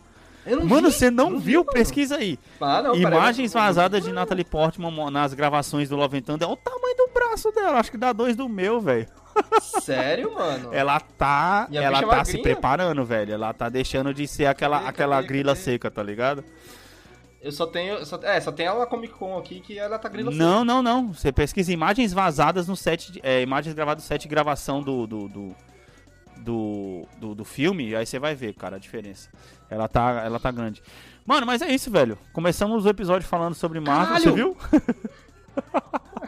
[0.46, 1.60] Não Mano, vi, você não, vi, viu?
[1.62, 1.72] mano.
[1.74, 2.40] Pesquisa aí.
[2.60, 6.48] Ah, não, Imagens vazadas de Natalie Portman nas gravações do Love and Thunder.
[6.48, 7.80] Olha o tamanho do braço dela.
[7.80, 9.08] Acho que dá dois do meu, velho.
[9.62, 10.74] Sério, mano?
[10.74, 13.34] Ela tá, ela é tá se preparando, velho.
[13.34, 15.64] Ela tá deixando de ser aquela, Cadê, aquela cadê, grila cadê?
[15.64, 16.44] seca, tá ligado?
[17.42, 18.04] Eu só tenho.
[18.06, 21.14] Só, é, só tem ela Comic Con aqui que ela tá grila Não, não, não.
[21.14, 25.08] Você pesquisa imagens vazadas no set, de- é, imagens gravadas no set de gravação do
[25.08, 25.56] do, do,
[26.42, 29.30] do, do- do filme, aí você vai ver, cara, a diferença.
[29.70, 30.82] Ela tá, ela tá grande.
[31.26, 32.18] Mano, mas é isso, velho.
[32.34, 34.58] Começamos o episódio falando sobre Marvel, você viu?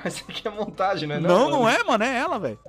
[0.05, 1.19] Isso aqui é montagem, né?
[1.19, 2.59] Não, não é, mano, é ela, velho.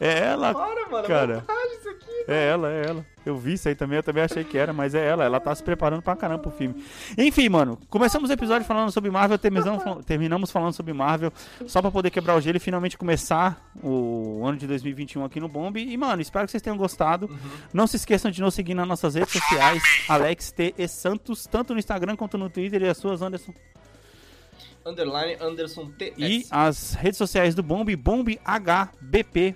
[0.00, 1.06] É ela, mano.
[1.06, 1.32] Cara.
[1.32, 2.24] É montagem isso aqui.
[2.28, 3.06] É ela, é ela.
[3.24, 5.24] Eu vi isso aí também, eu também achei que era, mas é ela.
[5.24, 6.84] Ela tá se preparando pra caramba pro filme.
[7.16, 11.32] Enfim, mano, começamos o episódio falando sobre Marvel, terminamos, terminamos falando sobre Marvel,
[11.66, 15.48] só pra poder quebrar o gelo e finalmente começar o ano de 2021 aqui no
[15.48, 15.76] Bomb.
[15.76, 17.30] E, mano, espero que vocês tenham gostado.
[17.72, 20.74] Não se esqueçam de nos seguir nas nossas redes sociais, Alex T.
[20.76, 23.52] e Santos, tanto no Instagram quanto no Twitter e as suas, Anderson.
[24.84, 26.14] Underline Anderson TS.
[26.18, 29.54] E as redes sociais do Bomb, Bomb HBP.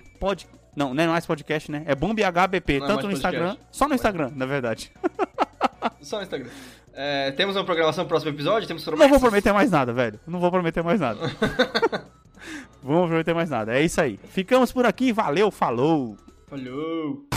[0.75, 1.83] Não, não é mais podcast, né?
[1.85, 3.67] É Bomb HBP, Não é tanto mais no Instagram, podcast.
[3.71, 4.91] só no Instagram, na verdade.
[6.01, 6.49] Só no Instagram.
[6.93, 8.67] É, temos uma programação pro próximo episódio?
[8.67, 9.11] Temos Não promessas?
[9.11, 10.19] vou prometer mais nada, velho.
[10.25, 11.19] Não vou prometer mais nada.
[12.81, 13.77] Vamos prometer mais nada.
[13.77, 14.19] É isso aí.
[14.29, 15.11] Ficamos por aqui.
[15.11, 16.17] Valeu, falou.
[16.47, 17.36] Falou.